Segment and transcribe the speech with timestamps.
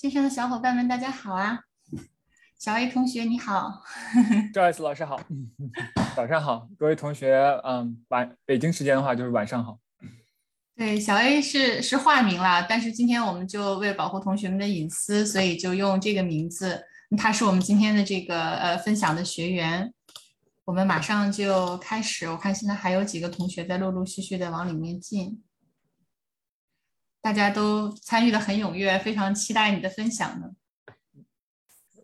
[0.00, 1.58] 线上的小伙伴们，大家好啊！
[2.56, 3.82] 小 A 同学你好，
[4.54, 5.20] 赵 S 老师好，
[6.14, 7.34] 早上好，各位同学，
[7.64, 9.80] 嗯，晚北京时间的话就是晚上好。
[10.76, 16.80] 对，小 A 是是化名啦，但是今天我们就为了保护同学们的隐私，所以就用这个名字。
[17.16, 19.92] 他是我们今天的这个呃分享的学员，
[20.64, 22.26] 我们马上就开始。
[22.28, 25.42] 我看现在还有几个同学在陆陆续续的往里面进，
[27.28, 30.48] 大家都参与的很踊跃，非常期待你的分享呢。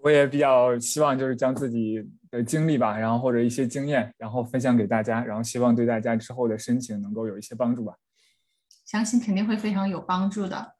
[0.02, 7.94] 我也比较希望就是将自己的经历吧，然后或者一些经验，然后分享给大家，然后希望对大家之后的申请能够有一些帮助吧。
[8.84, 10.74] 相信肯定会非常有帮助的。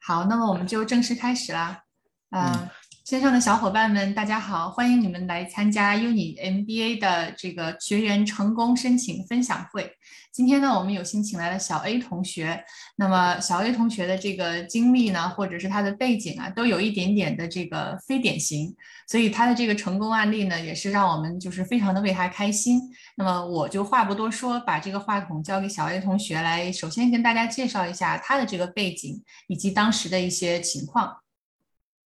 [0.00, 1.84] 好，那么我们就正式开始啦。
[2.30, 2.70] 嗯。
[3.08, 9.90] 线上的小伙伴们，大家好，欢迎你们来参加 Uni MBA 的这个学员成功申请分享会。
[10.30, 12.62] 今天呢，我们有幸请来了小 A 同学。
[12.96, 18.76] 那么，小 A 同学的这个经历呢，或者是他的背景啊，都有一点点的这个非典型，
[19.08, 22.78] 所以他的这个成功案例呢，也是让我们就是非常的为他开心。
[23.16, 31.16] 那么，我就话不多说，把这个话筒交给小 A 同学来，首先跟大家介绍一下他的这个背景以及当时的一些情况。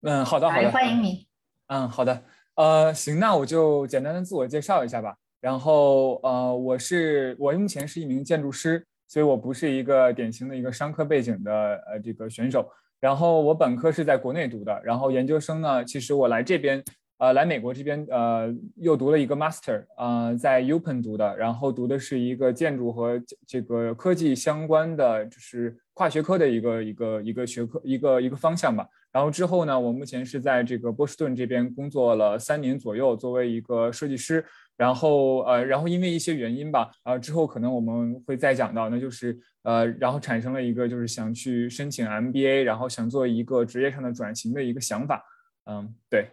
[0.05, 1.25] 嗯，好的，好的，欢迎你。
[1.67, 2.23] 嗯，好的，
[2.55, 5.15] 呃，行，那我就简单的自我介绍一下吧。
[5.39, 11.51] 然后，呃，我是我目前是一名建筑师，所以我不是一个典型的一个商科背景的
[11.87, 12.69] 呃这个选手。
[12.99, 16.83] 然后我本科是在国内读的，然后研究生呢，其实我来这边。
[17.19, 28.85] 呃，来美国这边，呃，又读了一个 master，呃，在 UPenn 读的，然后读的是一个建筑和这个科技相关的，就是跨学科的一个一个一个学科，一个一个方向吧。
[29.13, 34.43] 然后之后呢，我目前是在这个波士顿这边工作了三年左右，作为一个设计师。
[34.75, 45.23] 然后，呃，然后因为一些原因吧，呃，之后可能我们会再讲到，那就是，呃，然后产生了一个就是想去申请 MBA，然后想做一个职业上的转型的一个想法。
[45.69, 46.27] 嗯，对。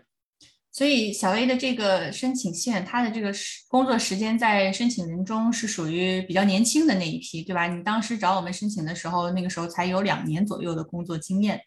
[0.72, 3.30] 所以小 A 的这个申请线，他的这个
[3.68, 7.66] 工作时间在申请人中是属于比较年轻的那一批，对吧？
[7.66, 11.60] 你当时找我们申请的时候，那个时候才有两年左右的工作经验。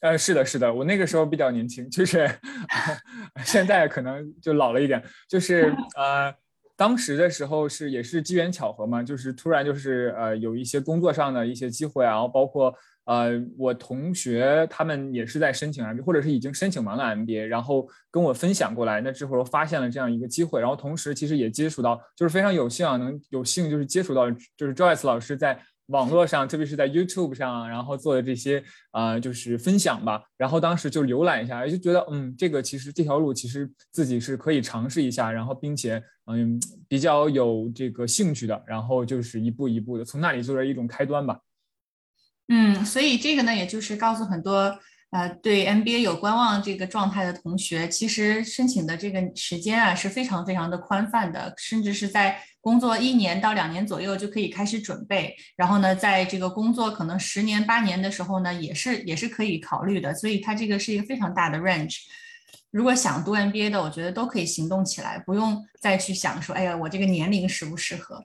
[0.00, 2.28] 呃，是的，是的，我那个时候比较年轻，就是
[3.44, 5.02] 现在可能就老了一点。
[5.28, 6.32] 就是 呃，
[6.76, 12.74] 当时的时候是也是机缘巧合嘛，就是突然就是呃有一些工作上的一些机会，然后包括。
[13.06, 19.02] 呃，我同学他们也是在申请 MBA，或者是已经申请完了 MBA，然后跟我分享过来。
[19.02, 30.22] 那之后发现了这样一个机会，然后同时其实也接触到，就是非常有幸啊，能有幸就是接触到，就是 Joyce 老师在网络上，特别是在 YouTube 上，然后做的这些啊，就是分享吧。
[30.36, 36.58] 然后当时就浏览一下，就觉得嗯，这个其实这条路其实自己是可以尝试一下，然后并且嗯
[36.88, 41.38] 比较有这个兴趣的，然后就是一步一步的从那里做了一种开端吧。
[42.48, 44.78] 嗯，所以这个呢，也就是告诉很多
[45.10, 61.98] 呃对 MBA 有观望这个状态的同学，其实申请的这个时间啊是非常非常的宽泛的，甚至是在工作一年到两年左右就可以开始准备，然后呢，在这个工作可能十年八年的时候呢，也是也是可以考虑的，所以它这个是一个非常大的 range。
[62.70, 68.24] 如果想读 MBA 的，我觉得都可以行动起来，不用再去想说，哎呀，我这个年龄适不适合。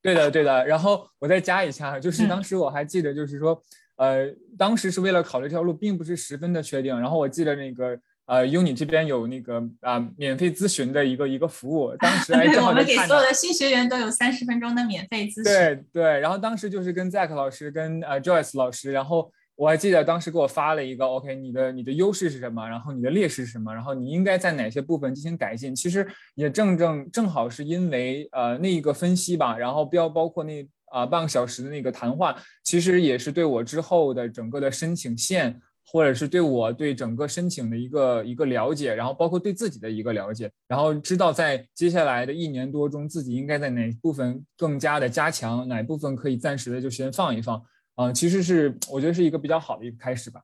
[0.00, 0.66] 对的，对的。
[0.66, 3.62] 然后我再加一下，就是当时我还记得，就是说，
[3.96, 6.98] 呃，当时是为了考虑这条路，并不是十分的确定。
[6.98, 11.96] 然后我记得那个，呃，uni 这边有那个啊，免费咨询的一个一个服务。
[11.96, 15.44] 当时 哎，我们给所有的新学员都有三十分钟的免费咨询。
[15.44, 16.20] 对对。
[16.20, 19.32] 然后当时就是跟 Zack 老师、跟呃 Joyce 老师，然后。
[19.58, 22.68] 我还记得当时给我发了一个，OK，你的你的优势是什么？
[22.68, 23.72] 然后你的劣势是什么？
[23.72, 25.74] 然后你应该在哪些部分进行改进？
[25.74, 47.62] 其实也正正正好是因为呃那一个分析吧，然后标包括那啊半个小时的那个谈话，其实也是对我之后的整个的申请线，或者是对我对整个申请的一个一个了解，然后包括对自己的一个了解，然后知道在接下来的一年多中自己应该在哪部分更加的加强，哪部分可以暂时的就先放一放。
[47.94, 50.42] 啊，其实是我觉得是一个比较好的一个开始吧。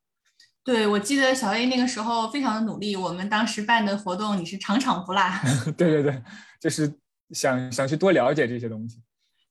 [0.64, 5.20] 对，我记得小 A 那个时候非常的努力，我们当时办的活动你是场场不落。
[5.76, 6.22] 对对对，
[6.61, 6.90] 就是
[7.31, 9.02] 想想去多了解这些东西。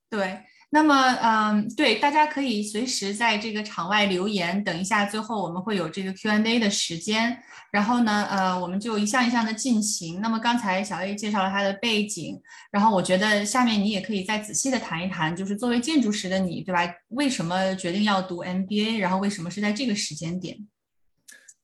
[0.09, 0.39] 对。
[0.73, 4.63] 那么，嗯，对，大家可以随时在这个场外留言。
[4.63, 7.37] 等一下，最后我们会有这个 Q&A 的时间。
[7.71, 10.21] 然后呢，呃，我们就一项一项的进行。
[10.21, 12.41] 那么刚才小 A 介绍了他的背景，
[12.71, 16.81] 然后我觉得下面你也可以再仔细的谈一谈，就是作为建筑师的你，对吧？
[17.09, 18.97] 为什么决定要读 MBA？
[18.99, 20.57] 然后为什么是在这个时间点？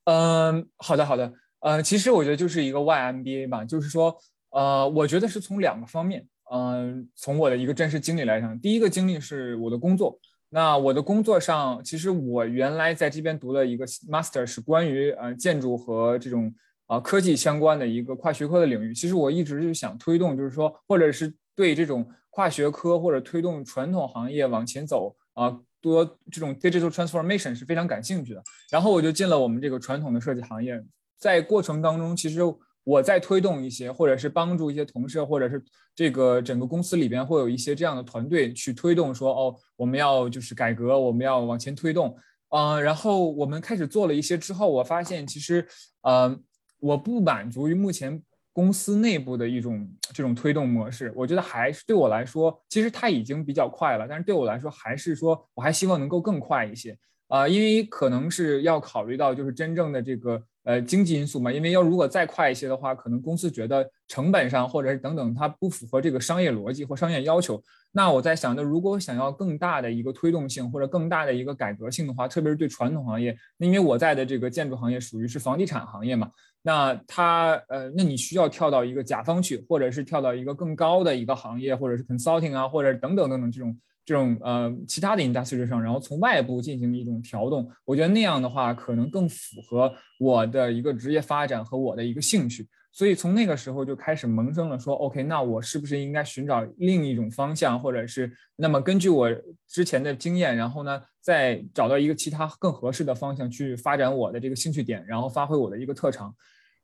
[0.03, 1.31] 嗯，好的，好的。
[1.61, 4.17] 呃，其实我觉得就是一个 Y MBA 吧，就是说，
[4.49, 6.27] 呃，我觉得是从两个方面。
[6.51, 10.17] 嗯，从我的一个真实经历来讲，第一个经历是我的工作，
[10.49, 16.53] 那我的工作上，其实我原来在这边读了一个 master，是关于呃建筑和这种
[16.85, 18.93] 啊科技相关的一个跨学科的领域。
[18.93, 28.41] 其实我一直就想推动，就是说，或者是对这种跨学科或者推动传统行业往前走啊，多这种 digital transformation 是非常感兴趣的。
[28.71, 30.81] 然后我就进了我们这个传统的设计行业，
[31.19, 32.39] 在过程当中，其实。
[32.87, 35.61] 我在推动一些，或者是帮助一些同事，或者是
[35.93, 42.15] 这个整个公司里边会有一些这样的团队去推动，说哦，我们要就是改革，我们要往前推动，
[42.55, 45.67] 嗯，然后我们开始做了一些之后，我发现其实，
[46.03, 46.33] 呃，
[46.79, 48.23] 我不满足于目前
[48.53, 56.97] 公司内部的一种这种推动模式，我觉得还是对我来说，其实它已经比较快了，但是对我来说，还是说我还希望能够更快一些，
[57.27, 60.41] 啊，因为可能是要考虑到就是真正的这个。
[60.67, 67.63] 呃，经济因素嘛，因为要如果再快一些的话，可能公司觉得成本上或者是等等，它不符合这个商业逻辑或商业要求。
[67.93, 76.29] 那我在想，那如果想要更大的一个推动性或者更大的一个改革性的话，特别是对传统行业，那因为我在的这个建筑行业属于是房地产行业嘛，
[76.61, 83.73] 那它呃，那你需要跳到一个甲方去，或者是跳到一个更高的一个行业，或者是 consulting 啊，或者等等等等这种。
[84.07, 99.29] 这种呃其他的 industry 上，然后从外部进行一种调动，我觉得那样的话可能更符合我的一个职业发展和我的一个兴趣，所以从那个时候就开始萌生了说，OK，那我是不是应该寻找另一种方向，或者是那么根据我
[99.67, 106.33] 之前的经验，然后呢再找到一个其他更合适的方向去发展我的这个兴趣点，然后发挥我的一个特长，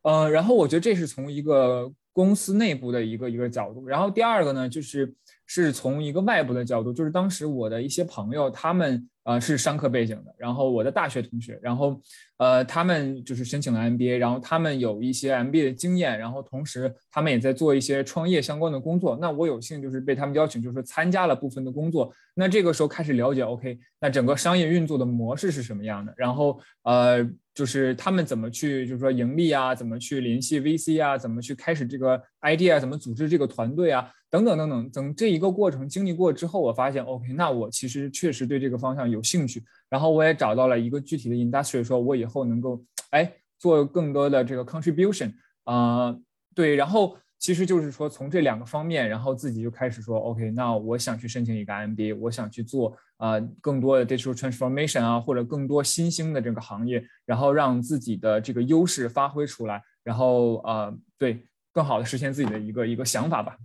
[0.02, 5.16] 呃，然后我觉得这是从一个公司内部的一个一个角度，然后第二个呢就是。
[5.46, 12.02] 是从一个外部的角度，就是当时我的一些朋友，他们呃是商科背景的，然后我的大学同学，然后
[12.38, 19.18] 呃他们就是申请了 MBA，然后他们有一些 MBA 的经验，然后同时他们也在做一些创业相关的工作。
[19.22, 22.12] 那我有幸就是被他们邀请，就是参加了部分的工作。
[22.34, 26.14] 那这个时候开始了解，OK，那整个商业运作的模式是什么样的？
[26.18, 27.24] 然后呃
[27.54, 34.10] 就是他们怎么去就是说盈利啊，怎么去联系 VC 啊，怎么去开始这个 idea，怎么组织这个团队啊？
[34.34, 39.64] 等等等等，等这一个过程经历过之后，我发现，OK，那我其实确实对这个方向有兴趣。
[39.88, 45.32] 然后我也找到了一个具体的 industry，说我以后能够哎做更多的这个 contribution
[45.66, 46.18] 啊，
[46.56, 46.74] 对。
[46.76, 63.56] 然后其实就是说从这两个方面，然后自己就开始说，OK，那我想去申请一个 MBA，我想去做啊更多的 digital transformation 啊，或者更多新兴的这个行业，然后让自己的这个优势发挥出来，然后啊对更好的实现自己的一个一个想法吧。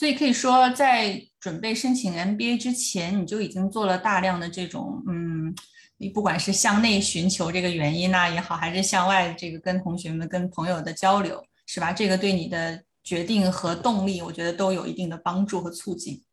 [0.00, 5.54] 所以可以说，在准备申请 MBA 之前，你就已经做了大量的这种，嗯，
[5.98, 11.92] 你不管是向内寻求这个原因呐也好，还是向外这个跟同学们、跟朋友的交流，是吧？
[11.92, 16.24] 这个对你的决定和动力，我觉得都有一定的帮助和促进。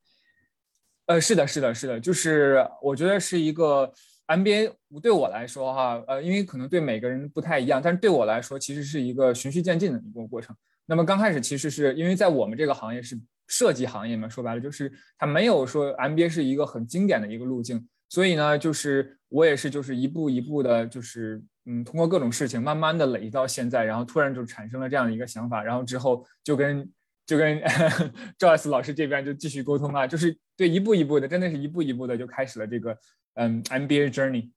[1.07, 3.91] 呃，是的，是的，是的，就是我觉得是一个
[4.27, 4.71] MBA
[5.03, 10.55] 对我来说哈，呃，因为可能对每个人不太一样，但是对我来说，其实是一个循序渐进的一个过程。
[10.87, 13.15] 那么刚开始其实是因为在我们这个行业是。
[13.49, 26.91] 设计行业嘛，说白了就是它没有说 MBA 是一个很经典的一个路径，所以呢，就是我也是就是一步一步的，就是嗯，通过各种事情慢慢的累积到现在，然后突然就产生了这样的一个想法，然后之后就跟
[27.25, 27.57] 就跟
[28.37, 32.97] Joyce 老师这边就继续沟通啊，就是对一步一步的，真的是一步一步的就开始了这个
[33.35, 34.51] 嗯 MBA journey。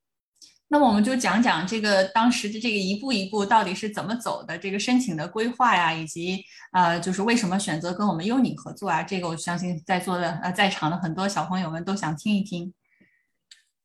[0.73, 6.41] 那我们就讲讲这个当时的这个一步一步到底是怎么走的，这个申请的规划呀，以及
[6.73, 9.03] 呃，就是为什么选择跟我们优你合作啊？
[9.03, 12.73] 这个我相信在座的呃在场的很多小朋友们都想听一听。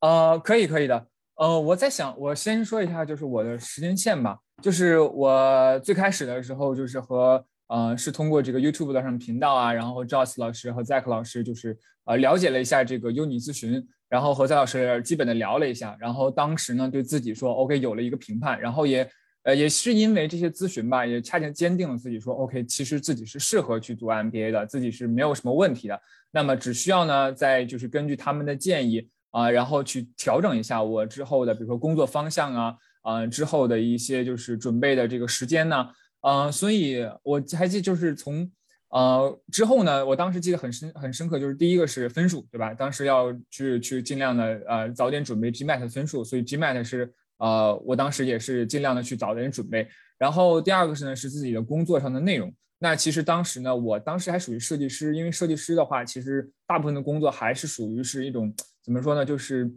[0.01, 1.07] 呃，可以可以的。
[1.37, 4.37] 呃，我在想，我先说一下就是我的时间线吧。
[4.61, 13.85] 就是我最开始的时候就是和呃是通过这个 YouTube 的上频道啊，然后 Joss 老师和 Zack 老师就是呃了解了一下这个优你咨询。
[14.07, 19.09] 然后和蔡老师基本的聊了一下，然后当时呢对自己说 OK 有了一个评判，然后也
[19.43, 25.99] 呃也是因为这些咨询吧，也恰恰坚定了自己说 OK 其实自己是适合去做 MBA 的，自己是没有什么问题的。
[26.31, 35.87] 那么只需要呢再就是根据他们的建议啊，然后去调整一下我之后的比如说工作方向啊啊之后的一些就是准备的这个时间呢
[36.21, 38.49] 啊，所以我还记就是从。
[38.89, 42.73] 呃，之后呢，我当时记得很深很深刻，就是第一个是分数，对吧？
[42.73, 49.87] 当时要去去尽量的呃早点准备 GMAT 分数，所以 GMAT 是呃我当时也是尽量的去早点准备。
[50.17, 52.53] 然后第二个是呢是自己的工作上的内容。
[52.77, 59.69] 那其实当时呢，我当时还属于设计师，因为设计师的话，其实大部分的工作还是属于是一种怎么说呢，就是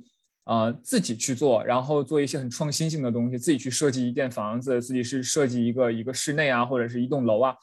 [0.45, 7.55] 呃自己去做，然后做一些很创新性的东西，自己去设计一间房子，自己是设计一个一个室内啊，或者是一栋楼啊。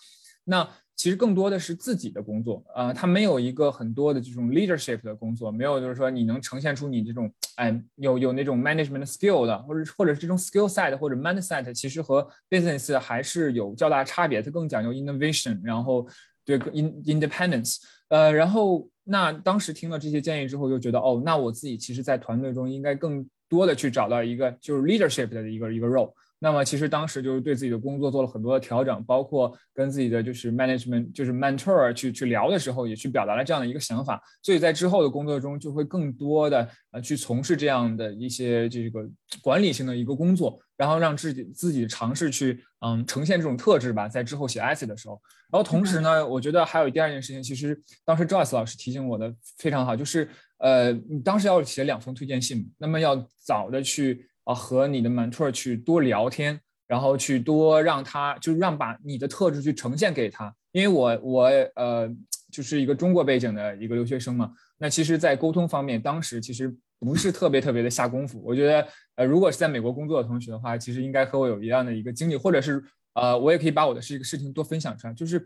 [0.45, 16.07] 那其实更多的是自己的工作，呃，他没有一个很多的这种 leadership 的工作，没有就是说你能呈现出你这种，哎，有有那种 management skill 的，或者或者是这种 skill set 或者 mindset，其实和 business 还是有较大差别，它更讲究 innovation，然后
[16.45, 26.13] 对 in independence，呃，然后那当时听了这些建议之后，就觉得哦，那我自己其实在团队中应该更多的去找到一个就是 leadership 的一个一个 role。
[26.45, 34.21] 那么其实当时就是对自己的工作做了很多的调整，包括跟自己的就是 management 就是 mentor 去去聊的时候，也去表达了这样的一个想法。
[34.43, 39.09] 所以在之后的工作中，就会更多的呃去从事这样的一些这个
[39.41, 44.07] 管理性的一个工作，然后让自己自己尝试去嗯呈现这种特质吧。
[44.07, 45.19] 在之后写 essay 的时候，
[45.51, 47.75] 然后同时呢，我觉得还有第二件事情，其实
[48.05, 54.27] 当时 Joyce 老师提醒我的非常好，就是呃你当时要写两封推荐信，那么要早的去。
[54.45, 60.55] 啊，和你的 mentor 去多聊天，然后去多让他，就让把你的特质去呈现给他。
[60.71, 61.43] 因为我我
[61.75, 62.09] 呃，
[62.51, 68.41] 就是一个中国背景的一个留学生嘛，那其实，在沟通方面，当时其实不是特别特别的下功夫。
[68.43, 72.83] 我觉得，呃，如果是在美国工作的同学的话，其实应该和我有一样的一个经历，或者是
[73.13, 75.43] 呃，我也可以把我的这个事情多分享出来，就是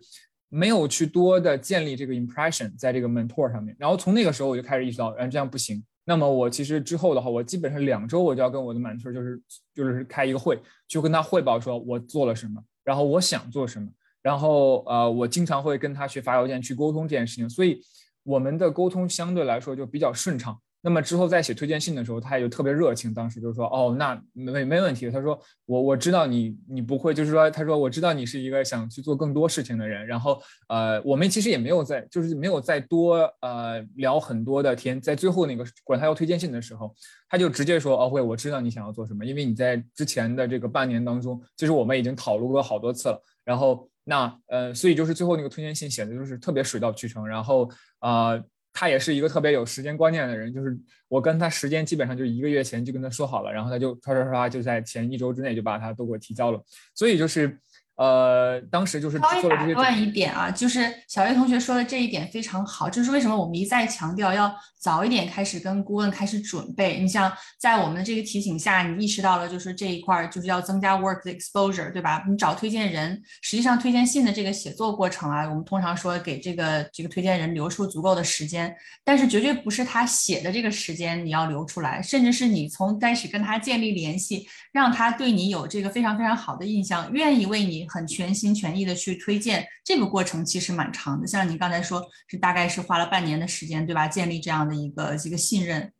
[0.50, 3.76] 没有去多的建立这个 impression 在这个 mentor 上面。
[3.80, 5.84] 然后从那个时候我就开始意识到，嗯，这样不行。
[6.10, 9.40] 那么我其实之后的话，我基本上两周我就要跟我的 mentor 就是
[9.76, 13.88] 就是开一个会，就跟他汇报说我做了什么，然后我想做什么，
[14.24, 17.80] 然后呃我经常会跟他去发邮件去沟通这件事情，所以
[18.24, 20.60] 我们的沟通相对来说就比较顺畅。
[20.82, 23.14] 那么之后在写推荐信的时候，他也就特别热情。
[23.14, 30.08] 当时就说：“哦，那没没问题。”他说：“我我知道你你不会，就是说，他说我知道你是一个想去做更多事情的人。
[30.08, 35.02] 然后呃，我们其实也没有在，就是没有再多呃聊很多的天。
[35.02, 36.96] 在最后那个管他要推荐信的时候，
[37.28, 43.22] 他就直接说：哦，会，我知道你想要做什么，因为你在之前的这个半年当中，其实我们已经讨论过好多次了。
[43.44, 47.28] 然后那呃，所以就是最后那个推荐信写的就是特别水到渠成。
[47.28, 47.70] 然后
[48.00, 48.42] 啊。”
[48.74, 57.60] 他也是一个特别有时间观念的人，就是我跟他时间基本上就一个月前就跟他说好了，然后他就刷刷刷就在前一周之内就把他都给我提交了，所以就是。
[58.00, 66.98] 呃，当时就是稍微打断一点啊，就是小叶同学说的这一点非常好，就是为什么我们一再强调要早一点开始跟顾问开始准备。
[67.02, 67.30] 你像
[67.60, 72.24] 在我们的这个提醒下，你意识到了就是这一块儿就是要增加 work 的 exposure，对吧？
[72.26, 87.89] 你找推荐人，实际上推荐信的这个写作过程啊，我们通常说给这个这个推荐人留出足够的时间，但是绝对不是他写的这个时间你要留出来，甚至是你从开始跟他建立联系，让他对你有这个非常非常好的印象，愿意为你。
[87.90, 91.26] 很全心全意的去推荐，这个过程其实蛮长的。
[91.26, 94.08] 像你刚才说，是大概是花了半年的时间，对吧？
[94.08, 95.92] 建立这样的一个一个信任。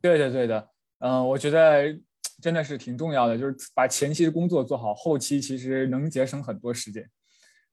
[0.00, 0.70] 对的，对的。
[1.00, 1.98] 嗯，我觉得
[2.40, 7.06] 真的是挺重要的，就是把前期的工作做好，后期其实能节省很多时间。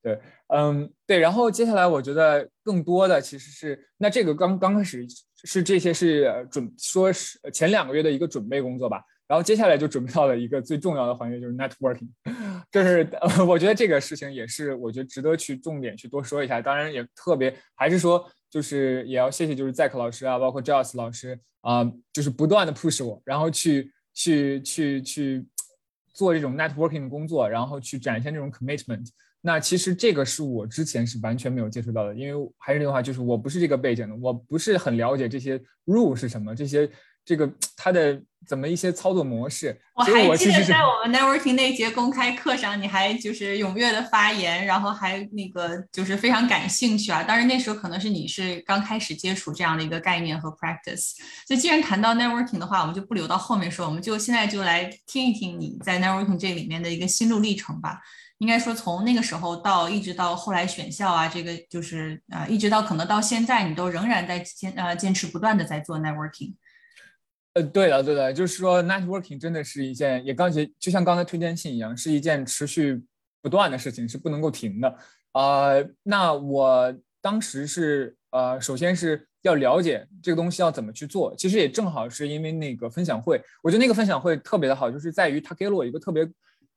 [0.02, 1.20] 对，嗯，对。
[1.20, 5.06] 然后接下来，我觉得更多的其实是，那这个刚刚开始
[5.44, 9.04] 是这些是准说是前两个月的一个准备工作吧。
[9.32, 12.10] 然后接下来就准备到了一个最重要的环节，就是 networking，
[12.70, 13.10] 就是
[13.48, 16.62] 我觉得这个事情也是我觉得值得去重点去多说一下。
[16.62, 25.48] 当然也特别还是说，就是也要谢谢就是 Zack 老师啊，包括 Joss 老师啊，就是不断的 push 我，然后去去去去
[26.14, 29.08] 做这种 networking 的工作，然后去展现这种 commitment。
[29.40, 36.90] 那其实这个是我之前是完全没有接触到的，因为还是那句话，就是我不是这个背景的，我不是很了解这些 rule 是什么，这些。
[37.26, 39.80] 这个它的怎么一些操作模式？
[39.94, 47.24] 我还记得在我们 networking 那节公开课上，你还就是踊跃的发言，然后还那个就是非常感兴趣啊。
[47.24, 51.12] 当然那时候可能是你是刚开始接触这样的一个概念和 practice。
[51.48, 58.00] 所以既然谈到 networking 的话，我们就不留到后面说，我们就现在就来听一听你在 networking 这里面的一个心路历程吧。
[58.40, 66.56] 应该说从那个时候到一直到后来选校啊，这个就是呃一直到可能到现在，你都仍然在坚呃坚持不断的在做 networking。
[67.54, 73.04] 呃，对的，对的，就是说，networking 真的是一件，也刚才就像刚才推荐信一样，是一件持续
[73.42, 74.98] 不断的事情，是不能够停的。
[75.34, 81.36] 呃，那我当时是，呃，首先是要了解这个东西要怎么去做。
[81.36, 86.26] 其实也正好是因为那个分享会，我觉得那个分享会特别的好，就是在于他给了我一个特别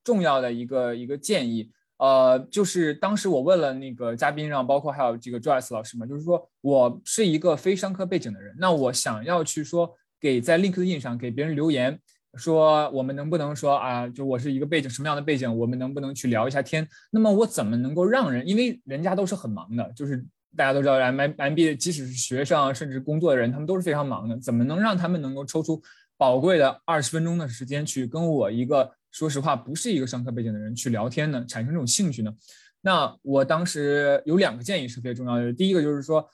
[0.03, 1.71] 重要的一个一个建议。
[1.99, 9.97] 呃，就是当时我问了那个嘉宾，然后包括还有这个 Joyce 老师嘛，就是说我是一个非商科背景的人，那我想要去说。
[10.25, 12.01] 给在 LinkedIn 上给别人留言，
[12.39, 16.89] 说我们能不能说啊，就我是一个背景什么样的背景，我们能不能去聊一下天？
[17.11, 18.49] 那么我怎么能够让人？
[18.49, 20.25] 因为人家都是很忙的，就是
[20.57, 25.83] 大家都知道，M M B 即使是学生甚至工作的人，他们都是非常忙的，怎么能让他们能够抽出
[26.17, 31.45] 宝贵的二十分钟的时间去跟我一个说实话不是一个上课背景的人去聊天呢？
[31.47, 32.33] 产生这种兴趣呢？
[32.81, 36.27] 那我当时有两个建议是特别重要的，第一个就是说，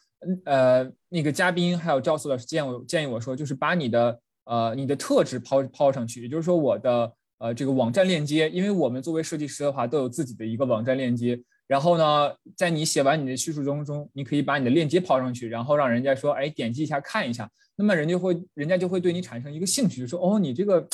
[0.44, 11.40] 呃，那个嘉宾还有赵四老师建议我建议我说，就是把你的呃你的特质抛抛上去，也就是说我的呃这个网站链接，因为我们作为设计师的话都有自己的一个网站链接。
[11.66, 20.84] 然后呢，在你写完你的叙述中中，你可以把你的链接抛上去，然后让人家说，哎，点击一下看一下，那么人就会，人家就会对你产生一个兴趣，就说，哦，你这个，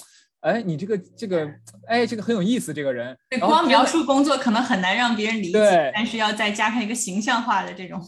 [0.40, 1.50] 哎，你这个这个，
[1.86, 3.16] 哎，这个很有意思，这个人。
[3.30, 7.98] 对，光描述工作可能很难让别人理解，但是要再加上一个形象化的这种。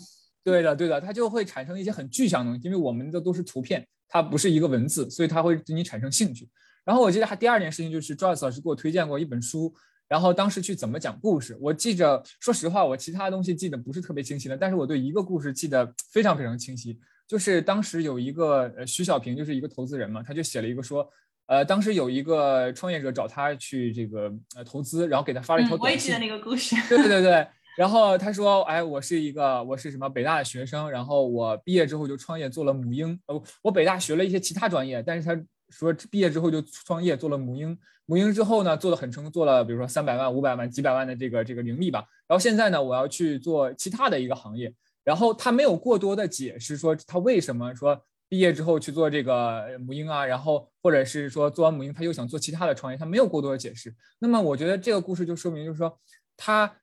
[0.45, 6.49] 对的，对的，它就会产生一些很具象的东西，因为我们的都是图片，它不是一个文字，所以它会对你产生兴趣。
[6.85, 9.75] 然后我记得还第二件事情就是，Joyce 老师给我推荐过一本书。
[10.09, 11.55] 然后当时去怎么讲故事？
[11.61, 16.99] 我记着，说实话，我其他东西记得不是特别清晰的，但是我对一个故事记得非常非常清晰。
[17.27, 21.07] 就是当时有一个呃徐小平，就是一个投资人嘛，他就写了一个说，
[21.45, 25.85] 呃，当时有一个创业者找他去这个呃投资，然后给他发了一条短信。
[25.85, 26.75] 我也记得那个故事。
[26.89, 27.47] 对对对。
[27.79, 33.17] 然后他说，哎，我是一个我是什么北大的学生，然后我毕业之后就创业做了母婴。
[33.27, 35.41] 呃，我北大学了一些其他专业，但是他。
[35.71, 42.03] 说毕业之后就创业做了母婴，母婴之后呢做的很成功，做了比如说三百万、五百万、几百万的这个这个盈利吧。
[42.27, 44.73] 然后现在呢，我要去做其他的一个行业。
[45.05, 53.95] 然后他没有过多的解释说他为什么说毕业之后去做这个母婴啊，然后或者是说做完母婴他又想做其他的创业，他没有过多的解释。
[54.19, 55.95] 那么我觉得这个故事就说明就是说
[56.35, 56.75] 他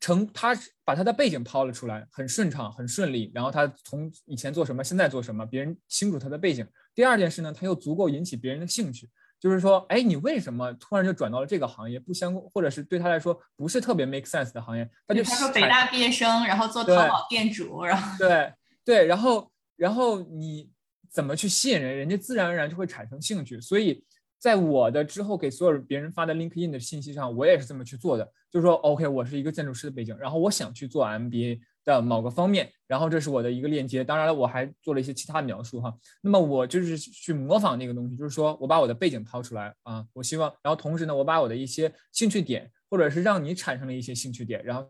[0.00, 3.30] 成他把他的背景抛了出来，很顺畅，很顺利。
[3.34, 6.66] 然后他从以前做什么，现在做什么，别人清楚他的背景。
[6.94, 11.98] 第二件事呢，他又足够引起别人的兴趣，就是说，哎，你为什么突然就转到了这个行业？
[11.98, 14.88] 不相，或者是对他来说不是特别 make sense 的行业？
[15.06, 18.52] 他就他说北大毕业生，然后做淘宝店主，然后对
[18.84, 20.70] 对，然后然后你
[21.10, 23.60] 怎么去吸引人，人家自然而然就会产生兴趣。
[23.60, 24.04] 所以
[24.38, 31.60] 在我的之后给所有别人发的 LinkedIn 的信息上，我也是这么去做的，就是说，OK，我是一个建筑师的背景，然后我想去做 MBA。
[31.84, 34.04] 的某个方面，然后这是我的一个链接。
[34.04, 35.90] 当然了，我还做了一些其他描述哈。
[36.20, 44.86] 那么我就是去模仿那个东西，就是说我把我的背景掏出来啊，我希望，然后同时呢，我把我的一些兴趣点，或者是让你产生了一些兴趣点，然后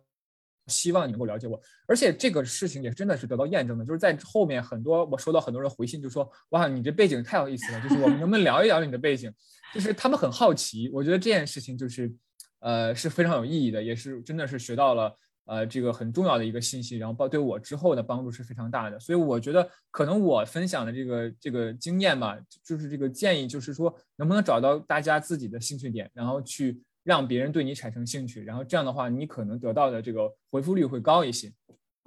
[0.68, 1.60] 希望你能够了解我。
[1.86, 9.32] 而且这个事情也真的是得到验证的，就是在后面很多我收到很多人回信，就说哇，你这背景太有意思了，就是我们能不能聊一聊你的背景？
[9.74, 10.90] 就是他们很好奇。
[10.92, 12.12] 我觉得这件事情就是
[12.60, 15.14] 呃是非常有意义的，也是真的是学到了。
[15.50, 26.78] 呃，这个很重要的一个信息，然后帮对我之后的帮助是非常大的，所以我觉得可能我分享的这个这个经验吧，就是这个建议，就是说能不能找到大家自己的兴趣点，然后去
[27.08, 31.50] 让别人对你产生兴趣，然后这样的话，你可能得到的这个回复率会高一些。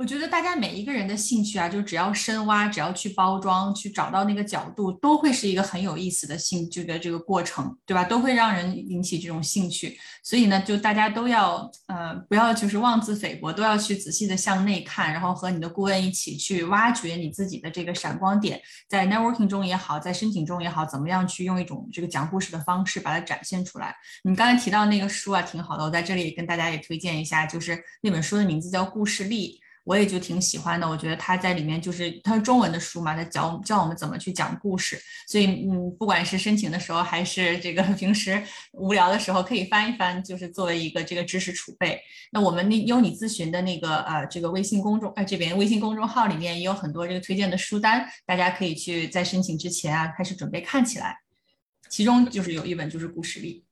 [0.01, 8.03] 我觉得大家每一个人的兴趣啊，就只要深挖，只要去包装，去找到那个角度，都会是一个很有意思的兴趣的这个过程，对吧？
[8.03, 9.95] 都会让人引起这种兴趣。
[10.23, 18.59] 所以呢，就大家都要呃，不要就是妄自菲薄，都要去仔细的向内看，然后和你的顾问一起去挖掘你自己的这个闪光点，
[18.89, 23.95] 在 networking 中也好，在申请中也好，怎么样去用一种这个讲故事的方式把它展现出来。
[24.23, 29.59] 你刚才提到那个书啊，挺好的，我在这里跟大家也推荐一下，就是那本书的名字叫《故事力》。
[29.83, 38.41] 我也就挺喜欢的，我觉得他在里面就是他是中文的书嘛，他教教我们怎么去讲故事，所以嗯，不管是申请的时候还是这个 平时
[38.73, 41.99] 无聊的时候，可以翻一翻，就是作为一个这个知识储备。
[42.31, 51.17] 那我们那优你咨询的那个呃这个微信公众哎这边微信公众号里面也有很多这个推荐的书单，大家可以去在申请之前啊开始准备看起来。
[51.89, 53.65] 其中就是有一本就是故事力，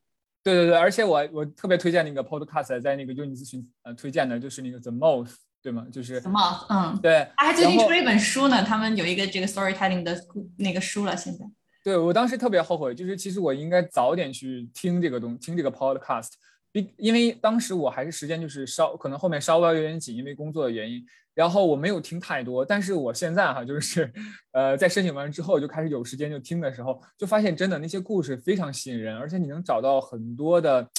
[0.43, 5.35] 对对对，而且我我特别推荐那个 podcast，在那个优你咨询呃推荐的就是那个 The Most。
[5.61, 5.85] 对吗？
[5.91, 6.39] 就是什么？
[6.69, 8.63] 嗯，对，他还最近出了一本书呢。
[8.63, 10.17] 他们有一个这个 storytelling 的
[10.57, 11.17] 那个书了。
[11.17, 11.45] 现在，
[11.83, 16.29] 对我当时特别后悔，就是其实我应该早点去听这个东，听这个 podcast，
[16.71, 22.63] 因因为当时我还是时间就是稍可能后面稍微有点紧，因为工作的原因，然后我没有听太多。
[22.63, 24.09] 但是我现在哈，就是
[24.53, 30.89] 呃，在申请完之后就开始有时间就听的时候，就发现真的那些故事非常吸引人，而且你能找到很多的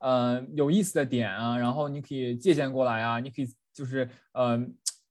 [0.00, 3.48] 呃有意思的点啊，然后你可以借鉴过来啊，你可以。
[3.78, 4.58] 就是呃，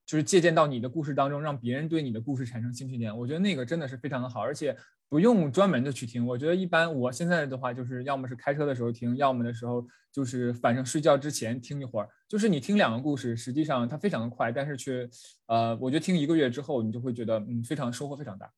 [0.05, 3.17] 就是借鉴到你的故事当中，让别人对你的故事产生兴趣点。
[3.17, 4.75] 我觉得那个真的是非常的好，而且
[5.07, 6.25] 不用专门的去听。
[6.27, 12.09] 我觉得一般我现在的话，就是要么是开车的时候听，要么的时候就是反正睡觉之前听一会儿。
[12.27, 15.09] 就是你听两个故事，实际上它非常的快，但是却
[15.45, 18.51] 呃，我觉得听一个月之后，你就会觉得嗯，非常收获非常大。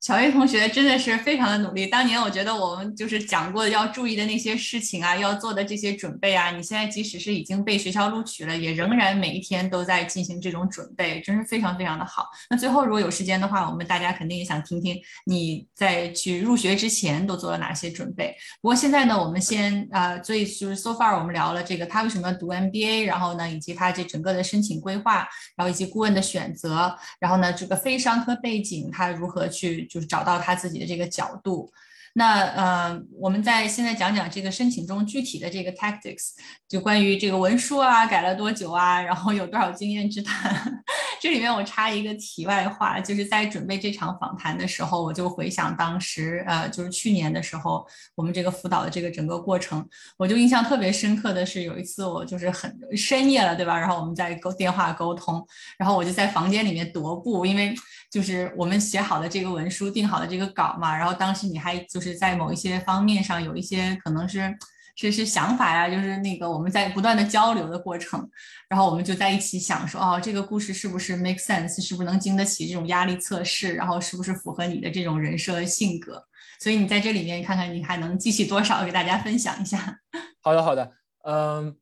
[0.00, 1.88] 小 A 同学真的是非常的努力。
[1.88, 12.28] 当年我觉得我们就是讲过要注意的那些事情啊，要做的这些准备啊，你现在即使是已经被学校录取了，也仍然每一天都在进行这种准备，真是非常非常的好。
[12.48, 18.32] 那最后如果有时间的话，我们大家肯定也想听听你在去入学之前都做了哪些准备。
[18.62, 29.87] 不过现在呢，我们先呃，所以就是 so far 我们聊了这个他为什么读 MBA，然后呢，以及他这整个的申请规划，然后以及顾问的选择，然后呢，这个非商科背景他如何去。
[29.88, 31.72] 就是找到他自己的这个角度。
[32.18, 36.30] 那呃，我们在现在讲讲这个申请中具体的这个 tactics，
[36.68, 40.82] 就关于这个文书啊，改了多久啊，然后有多少经验之谈。
[41.20, 53.78] 这里面我插一个题外话，就是在准备这场访谈的时候，我就回想当时呃，就是去年的时候，我们这个辅导的这个整个过程，我就印象特别深刻的是有一次我就是很深夜了，对吧？
[53.78, 55.44] 然后我们在沟电话沟通，
[55.78, 57.74] 然后我就在房间里面踱步，因为
[58.10, 64.56] 就是我们写好的这个文书，定好的这个稿嘛，然后当时你还就是在某一些方面上有一些可能是。
[65.00, 68.28] 是是想法呀，就是那个我们在不断的交流的过程，
[68.68, 76.20] 然后我们就在一起想说，哦，这个故事是不是 make sense，是不是能经得起这种压力测试，然后是不是符合你的这种人设性格？
[76.58, 80.00] 所以你在这里面看看你还能记起多少，给大家分享一下。
[80.42, 80.92] 好的，好的，
[81.22, 81.76] 嗯，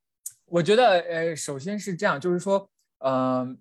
[0.44, 3.56] 我觉得，呃，首先是这样，就是说，嗯，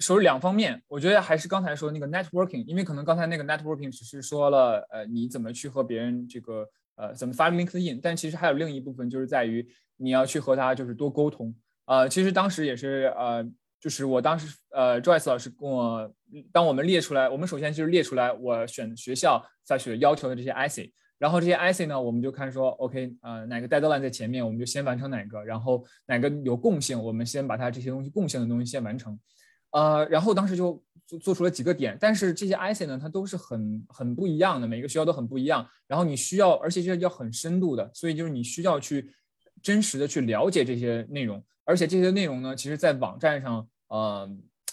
[0.00, 6.68] 首两方面，我觉得还是刚才说那个 networking，因为可能刚才那个 networking 只是说了，呃，你怎么去和别人这个。
[6.96, 7.98] 呃，怎么发 LinkedIn？
[8.02, 11.54] 但其实还有另一部分，就是在于你要去和他就是多沟通。
[11.86, 13.42] 呃，其实当时也是呃，
[13.80, 16.12] 就是我当时呃，Joyce 老师跟我，
[16.52, 29.18] 当我们列出来，我们首先就是列出来我选学校在选要求的这些 IC，然后这些 IC 呢，我们就看说，OK，呃，哪个 deadline 在前面，我们就先完成哪个，然后哪个有共性，我们先把它这些东西共性的东西先完成。
[29.72, 35.66] 呃，然后当时就做做出了几个点，但是这些 essay 呢，它都是很很不一样的，每个学校都很不一样。
[35.86, 39.10] 然后你需要，而且这要很深度的，所以就是你需要去
[39.62, 44.28] 真实的去了解这些内容，而且这些内容呢，其实在网站上，呃，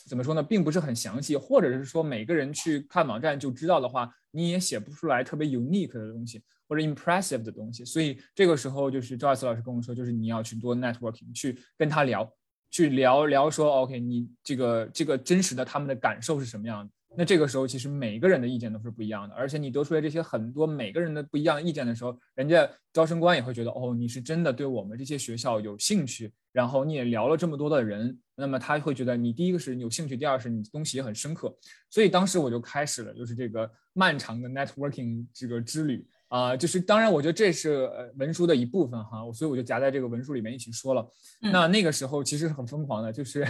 [0.07, 7.83] 怎么说呢，并不是很详细，或者是说每个人去看网站就知道的话，你也写不出来特别 unique 的东西或者 impressive 的东西。
[7.83, 12.31] 所以这个时候就是赵亚斯老师跟我说，就是你要去做 networking，去跟他聊。
[12.69, 16.91] 去聊聊说，OK，你这个这个真实的他们的感受是什么样的？
[17.19, 31.51] 那这个时候其实每个人的意见都是不一样的，而且你得出来这些很多每个人的不一样的意见的时候，人家招生官也会觉得，哦，你是真的对我们这些学校有兴趣，然后你也聊了这么多的人，那么他会觉得你第一个是有兴趣，第二是你东西也很深刻，
[31.89, 36.05] 所以当时我就开始了，就是这个漫长的 networking 这个之旅。
[36.29, 41.07] 啊，就是当然，我觉得这是呃文书的一部分哈，所以我就夹在这个文书里面一起说了。
[41.39, 43.47] 那那个时候其实是很疯狂的，就是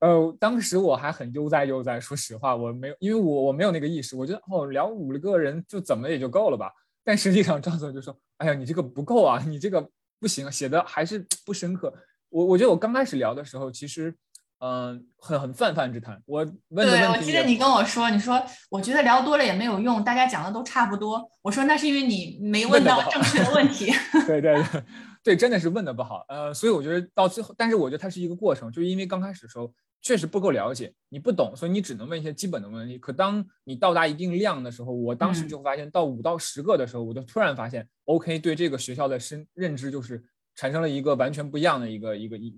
[0.00, 6.72] 呃，当时我还很悠哉悠哉，说实话，我没有，因为我我没有那个意识，我觉得哦，聊五六个人就怎么也就够了吧。
[7.04, 9.86] 但实际上张总就说，哎呀，你这个不够啊，你这个
[10.18, 11.92] 不行，写的还是不深刻。
[12.30, 14.14] 我我觉得我刚开始聊的时候，其实。
[14.58, 16.20] 嗯，很很泛泛之谈。
[16.24, 16.38] 我
[16.68, 21.30] 问对，我记得你跟我说，你说我觉得聊多了也没有用，大家讲的都差不多。
[21.42, 23.92] 我说那是因为你没问到正确的问题。
[24.26, 24.82] 对对对，
[25.22, 26.24] 对，真的是问的不好。
[26.28, 32.96] 呃，所以我觉得到最后，但是我觉得它是一个过程，就是因为刚开始的时候确实不够了解，你不懂，所以你只能问一些基本的问题。
[32.96, 42.54] 可当你到达一定量的时候，我当时就发现到五到十个的时候，我就突然发现，OK，对这个学校的深认知就是产生了一个完全不一样的一个一个一。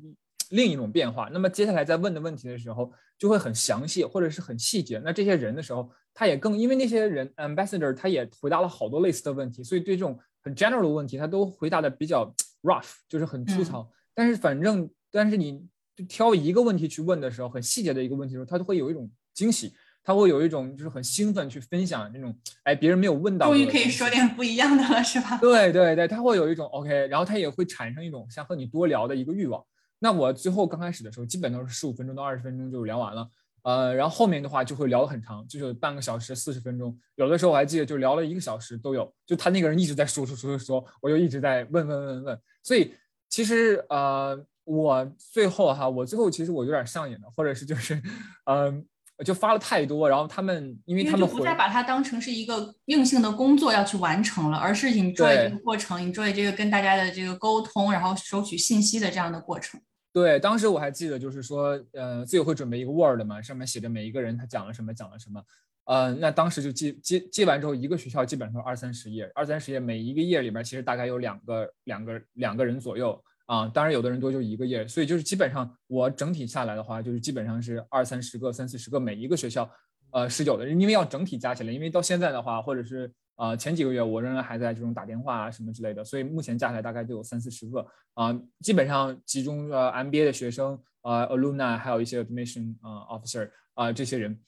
[0.50, 5.00] 另一种变化，那么接下来在问的问题的时候就会很详细或者是很细节。
[5.04, 13.88] 那这些人的时候，他也更因为那些人 ambassador 他也回答了好多类似的问题，所以对这种很 general 的问题，他都回答的比较 rough，就是很粗糙。
[14.14, 15.66] 但是反正，但是你
[16.08, 25.38] 挑一个问题去问的时候，很细节的一个问题的时候，他都会有一种惊喜，他会有一种就是很兴奋去分享那种，哎，别人没有问到，终于可以说点不一样的了，是吧？
[25.38, 29.62] 对对对，他会有一种 OK，然后他也会产生一种想和你多聊的一个欲望。
[29.98, 33.30] 那我最后刚开始的时候，基本都是十五分钟到二十分钟就聊完了，
[33.62, 42.94] 呃，然后后面的话就会聊得很长，就是半个小时、四十分钟，有的时候我还记得就聊了一个小时都有，就他那个人一直在说说说说说，我就一直在问问问问，所以
[43.28, 48.00] 其实呃，我最后哈，我最后其实我有点上瘾了，或者是就是，
[48.46, 48.86] 嗯，
[49.24, 59.80] 就发了太多，然后他们因为他们不再把它当成是一个硬性的工作要去完成了，而是 enjoy 这个过程，enjoy 这个跟大家的这个沟通，然后收取信息的这样的过程。
[60.12, 65.42] 对，当时我还记得，就是说，呃，自己会准备一个 Word 嘛，上面写着每一个人他讲了什么，讲了什么，
[65.84, 79.68] 呃，那当时就记记记完之后，一个学校基本上二三十页，二三十页，每一个页里边其实大概有两个两个两个人左右啊，当然有的人多就一个页，所以就是基本上我整体下来的话，就是基本上是二三十个、三四十个，每一个学校
[80.10, 94.38] 呃是有的，因为要整体加起来，因为到现在的话，或者是呃前几个月，我仍然还在这种打电话啊什么之类的，所以目前加起来大概就有三四十个啊，基本上集中呃 MBA 的学生啊，alumni，还有一些 admission 啊 officer 啊这些人，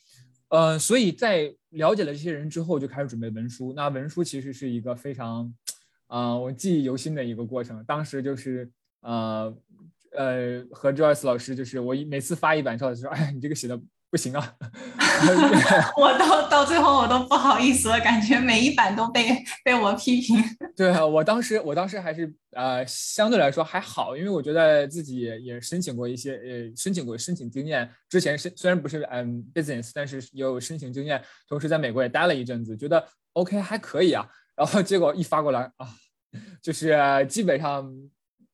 [0.49, 3.73] 呃，所以在了解了这些人之后，就开始准备文书。
[3.75, 5.51] 那文书其实是一个非常
[6.07, 8.71] 啊我记忆犹新的一个过程，当时就是
[9.03, 9.55] 呃。
[10.13, 14.57] 呃，和 Joyce 老师就是我一每次发一版照，就说：“哎，你这个写的不行啊。
[15.97, 19.29] ”我到到最后我都不好意思了，感觉每一版都被
[19.65, 20.37] 被我批评。
[20.75, 34.27] 对啊，我当时我当时还是呃相对来说还好，因为我觉得自己也申请过一些呃申请过申请经验，之前是虽然不是嗯 business，但是也有申请经验，同时在美国也待了一阵子，觉得 OK 还可以啊。
[34.57, 35.87] 然后结果一发过来啊，
[36.61, 37.89] 就是基本上。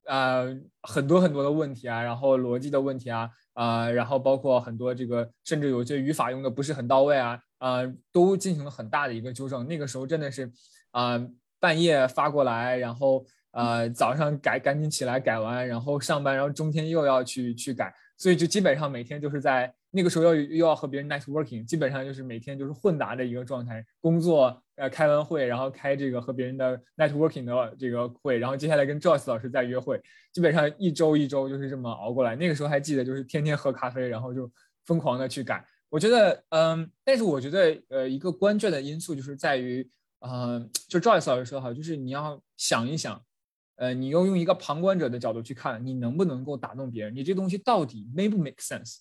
[0.07, 7.81] 呃，很多很多的问题啊，然后逻辑的问题啊，啊，然后包括很多这个，甚至有些语法用的不是很到位啊，啊，
[8.13, 9.67] 都进行了很大的一个纠正。
[9.67, 10.51] 那个时候真的是，
[10.93, 11.21] 啊，
[11.61, 19.73] 半夜发过来，然后呃，早上改，赶紧起来改完，然后上班，然后中间又要去去改，所以就基本上每天就是在。
[19.97, 29.99] 那个时候要又要和别人 networking，基本上就是每天就是混杂的一个状态，工作呃开完会，然后开这个和别人的 networking 的这个会，然后接下来跟 Joyce 老师再约会，
[30.35, 32.37] 基本上一周一周就是这么熬过来。
[32.37, 34.51] 那个时候还记得就是天天喝咖啡，然后就
[34.85, 35.65] 疯狂的去改。
[35.89, 39.89] 我觉得嗯，但是我觉得呃一个关键的因素就是在于
[40.21, 43.23] 嗯，就 Joyce 老师说哈，就是你要想一想，
[43.77, 48.99] 呃，你要用一个旁观者的角度去看，你能不能够打动别人，你这东西到底 make 不 make sense。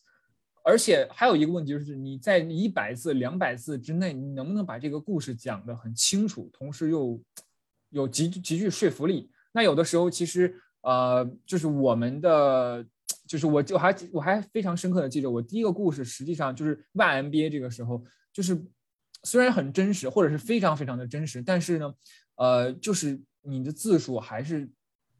[0.67, 7.21] 而且还有一个问题就是，你在一百字、两百字之内，你能不能把这个故事讲得很清楚，同时又
[7.91, 9.29] 有极极具说服力？
[9.51, 12.83] 那有的时候其实，呃，就是我们的，
[13.27, 18.59] 就是我就还我还非常深刻的记得，我第一个故事实际上就是 YMBA 这个时候，就是
[19.21, 21.93] 虽然很真实，或者是非常非常的真实，但是呢，
[22.37, 24.67] 呃，就是你的字数还是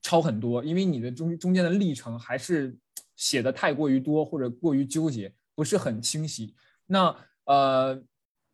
[0.01, 2.75] 超很多，因为你的中中间的历程还是。
[3.15, 6.56] 写的太过于多或者过于纠结，不是很清晰。
[6.86, 8.01] 那呃，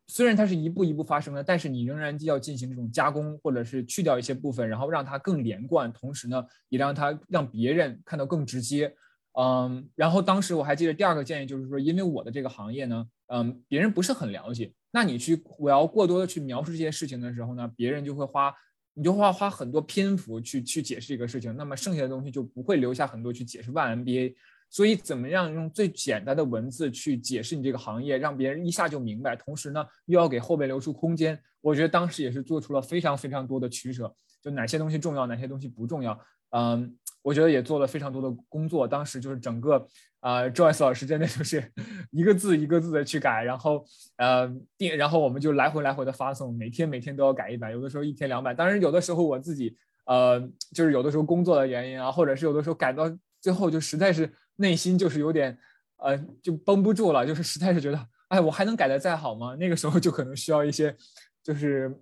[0.06, 8.94] 虽然它是一步一步发生的，但是你仍然要进行这种加工，或者是去掉一些部分，然后让它更连贯，同时呢，也让它让别人看到更直接。
[9.38, 18.54] 嗯，然后当时我还记得第二个建议就是说，因为我的这个行业呢，嗯，别人不是很了解，那你去我要过多的去描述这些事情的时候呢，别人就会花。
[18.94, 24.34] 你就花花很多篇幅去去解释这个事情，那么剩下的东西就不会留下很多去解释万 MBA。
[24.72, 31.38] 所以怎么样用最简单的文字去解释你这个行业，让别人一下就明白，同时呢又要给后面留出空间？
[31.60, 36.18] 我觉得当时也是做出了非常非常多的取舍，就哪些东西重要，哪些东西不重要。
[36.52, 38.88] 嗯，我觉得也做了非常多的工作。
[38.88, 39.86] 当时就是整个
[40.20, 41.70] 啊，Joyce 老师真的就是
[42.10, 43.84] 一个字一个字的去改，然后
[44.16, 48.56] 呃定，然后我们就来回来回的发送，每天每天都要改一版，有的时候一天两版。
[48.56, 50.40] 当然有的时候我自己呃
[50.74, 53.04] 就是有的时候工作的原因啊，或者是有的时候改到
[53.40, 55.56] 最后就实在是内心就是有点
[55.96, 59.56] 呃就绷不住了，就是实在是觉得哎我还能改的再好吗？
[59.58, 60.94] 那个时候就可能需要一些
[61.42, 61.92] 就是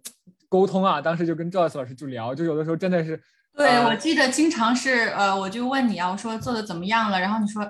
[0.48, 1.00] 沟通啊。
[1.00, 3.20] 当时就跟 Joyce 老师就聊，就有的时候真的是。
[3.52, 7.20] 对，我记得经常是，呃，我就问你啊，我说做的怎么样了？
[7.20, 7.62] 然后你说，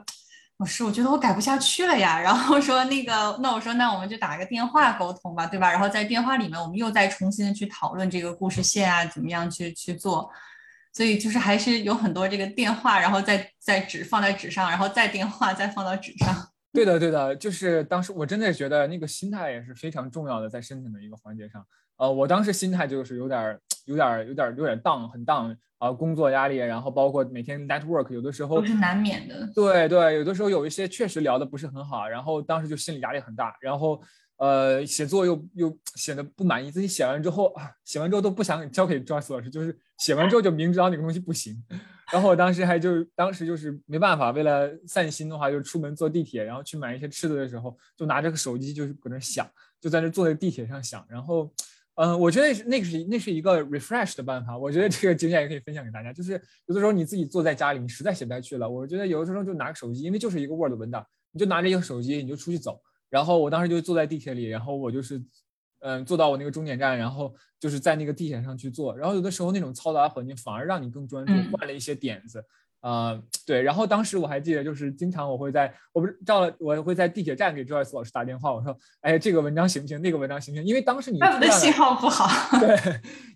[0.59, 2.21] 老师我觉得我改不下去了呀。
[2.21, 5.71] 然后说那个，那我说那我们就打个电话沟通吧，对吧？
[5.71, 10.31] 然后在电话里面，我们又再重新的去讨论这个故事线啊，怎么样去去做。
[10.93, 16.35] 所以就是还是有很多这个电话，然后再再纸放在纸上，然后再电话再放到纸上。
[16.73, 21.67] 对的，对的，就是当时我真的觉得那个心态也是非常重要的，在申请的一个环节上。
[21.97, 29.51] 呃，我当时心态就是有点、有点、有点、有点 down，很 down 啊，工作压力，然后包括每天 network，有的时候都是难免的。
[29.55, 34.01] 对对，有的时候有一些确实聊的不是很好，然后当时就心理压力很大，然后
[34.41, 41.63] 呃，写作又又显得不满意，自己写完之后啊，写完之后都不想交给 Joyce 老师，就是写完之后就明知道那个东西不行，
[42.11, 49.47] 然后我当时还就当时就是没办法，为了散心的话，就出门坐地铁，然后去买一些吃的的时候，就拿着个手机就是搁那想，
[49.81, 51.53] 就在那坐在地铁上想，然后。
[51.97, 54.57] 嗯，我觉得那个是那是一个 refresh 的办法。
[54.57, 56.11] 我觉得这个经验也可以分享给大家。
[56.15, 56.33] 就是
[56.65, 62.81] 有的时候你自己坐在家里，你实在写不下去了，我觉得有的时候就拿个手机，因为就是一个 Word 文档，你就拿着一个手机，你就出去走。
[63.11, 65.23] 然后我当时就坐在地铁里，然后我就是
[65.81, 68.97] 嗯坐到我那个终点站，然后就是在那个地铁上去做。
[68.97, 72.43] 然后有的时候那种嘈杂环境反而让你更专注，换了一些点子。
[72.81, 80.01] 啊，对，然后当时我还记得，就是经常我会在，我不是到了，我会在地铁站给 Joyce 老师打电话，我说，哎，这个文章行不行？
[80.01, 80.67] 那个文章行不行？
[80.67, 82.75] 因为当时你的信号不好，对，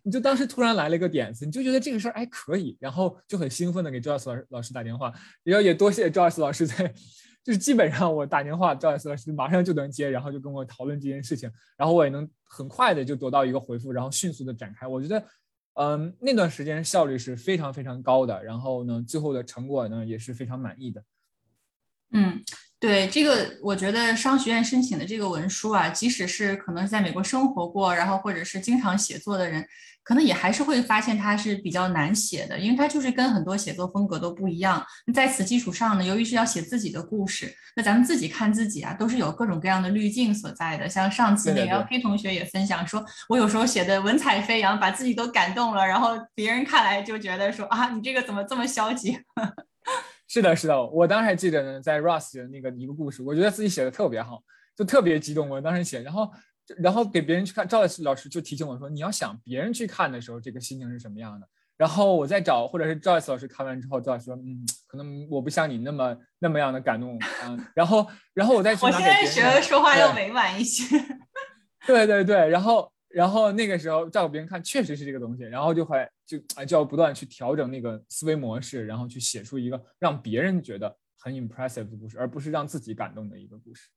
[0.03, 6.95] 你就当时突然来了一个点子，你就觉得这个事儿哎可以，然后就很兴奋的给 Joyce 老师老师打电话，然后也多谢 Joyce 老师在
[7.45, 14.87] 就是基本上我打电话赵老师马上就能接，然后就跟我讨论这件事情，然后我也能很快的就得到一个回复，然后迅速的展开。
[14.87, 15.23] 我觉得，
[15.75, 21.05] 嗯，那段时间效率是非常非常高的，然后呢，最后的成果呢也是非常满意的。
[22.15, 22.43] 嗯。
[22.81, 29.67] 对这个，我觉得商学院申请的这个文书啊，即使是可能在美国生活过，然后或者是经常写作的人，
[30.03, 34.85] 可能也还是会发现它是比较难写的，因为它就是跟很多写作风格都不一样。
[35.15, 40.87] 在此基础上呢，由于是要写自己的故事，那咱们自己看自己啊，都是有各种各样的滤镜所在的。
[40.87, 49.19] 像上次那个 L K 同学也分享说，我有时候写的文采飞扬，把自己都感动了，然后别人看来就觉得说啊，你这个怎么这么消极？
[50.35, 54.43] 是的，是的，我当时还记得呢，在 Rust 的那个一个故事，我觉得自己写的特别好，
[54.77, 55.49] 就特别激动。
[55.49, 56.29] 我当时写，然后，
[56.79, 61.47] 然后给别人去看，赵老师就提醒我说，你要想别人去看的时候，这个心情是什么样的。
[61.77, 67.67] 然后我再找，或者是赵老师看完之后，赵老师说，嗯，可能我不像你那么那么样的感动，嗯。
[67.73, 68.85] 然后，然后我再去。
[68.85, 70.99] 我现在学说话要委婉一些。
[71.87, 72.91] 对对对，然后。
[73.15, 83.89] 然后那个时候照给别人看，确实是这个东西，然后就会就啊就要不断去调整那个思维模式，然后去写出一个让别人觉得很 impressive 的故事，而不是让自己感动的一个故事。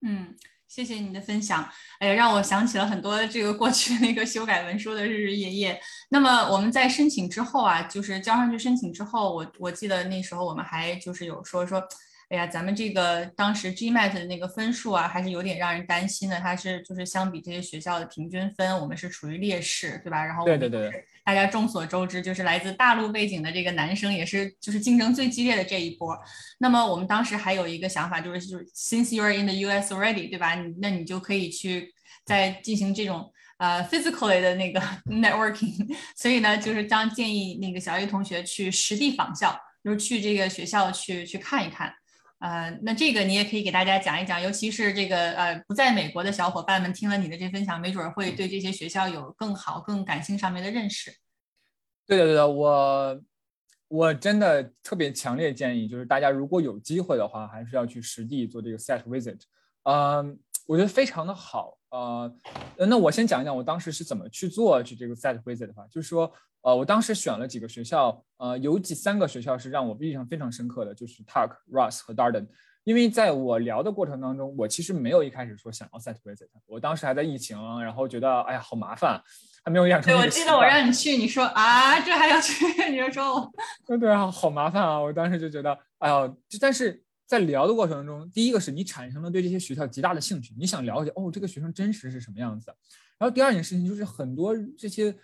[0.00, 0.34] 嗯，
[0.66, 5.80] 谢谢你的分享，哎，让我想起了很多这个过去那个修改文书的日日夜夜。
[6.08, 11.86] 那么我们在申请之后啊，就是交上去申请之后，我我记得那时候我们还就是有说说。
[12.34, 16.40] 哎呀，咱们这个当时 GMAT 的那个分数啊，还是有点让人担心的。
[16.40, 20.24] 它是就是相比这些学校的平均分，我们是处于劣势，对吧？
[20.24, 20.90] 然后对对对，
[21.24, 26.18] 大家众所周知，就是来自大陆背景的这个男生也是就是竞争最激烈的这一波。
[26.58, 30.56] 那么我们当时还有一个想法，就是就是 Since you're in the US already，对吧？
[30.56, 31.94] 你那你就可以去
[32.24, 35.96] 再进行这种呃 physically 的那个 networking。
[36.16, 41.94] 所以呢，就是将建议那个小 A 同学去实地访校，就是去这个学校去去看一看。
[42.44, 51.10] 呃，那这个你也可以给大家讲一讲，尤其是这个呃不在美国的小伙伴们，听了你的这分享，没准会对这些学校有更好、更感性上面的认识。
[52.06, 53.22] 对的，对的，我
[53.88, 59.40] 我真的特别强烈建议，就是大家如果有机会的话，还是要去实地做这个 set visit。
[59.84, 61.76] 嗯，我觉得非常的好。
[61.90, 62.32] 呃，
[62.76, 66.32] 那我先讲一讲我当时是怎么去做去这个 set visit 的话，就是说。
[66.64, 72.46] 呃，我当时选了几个学校，呃，有几三个学校是让我印象非常深刻的，就是 Tuck、Ross 和 Darden。
[72.84, 79.22] 因为在我聊的过程当中，我其实没有一开始说想要 set visit，我当时还在疫情，然后觉得哎呀好麻烦，
[79.62, 80.10] 还没有养成。
[80.10, 83.52] 对，我记得我让你去，你说啊，这还要去， 你就说我，
[83.86, 84.98] 对对啊，好麻烦啊！
[84.98, 92.72] 我当时就觉得，哎呀，就但是在聊的过程中，第一个是你产生了对这些学校极大的兴趣，你想了解哦，这个学生真实是什么样子。
[93.18, 95.14] 然后第二件事情就是很多这些。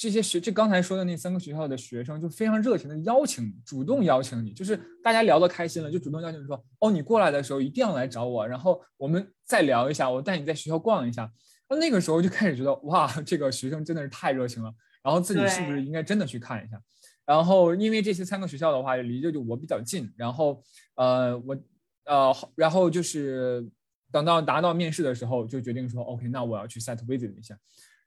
[0.00, 11.30] 这些学，就刚才说的那三个学校的学生，就非常热情的邀请你，主动邀请你，就是大家聊得开心了，就主动邀请你说，哦，你过来的时候一定要来找我，然后我们再聊一下，我带你在学校逛一下。
[11.68, 16.82] 那那个时候就开始觉得，哇，这个学生真的是太热情了，然后自己是不是应该真的去看一下？
[17.28, 20.62] 然后因为这些三个学校的话，离着就我比较近，然后
[20.94, 21.58] 呃，我
[22.06, 23.68] 呃，然后就是
[24.10, 27.54] 等到达到面试的时候，就决定说，OK，那我要去 set visit 一下。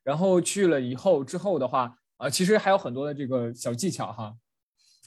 [0.04, 4.34] 然后去了以后之后的话，啊，其实还有很多的这个小技巧哈，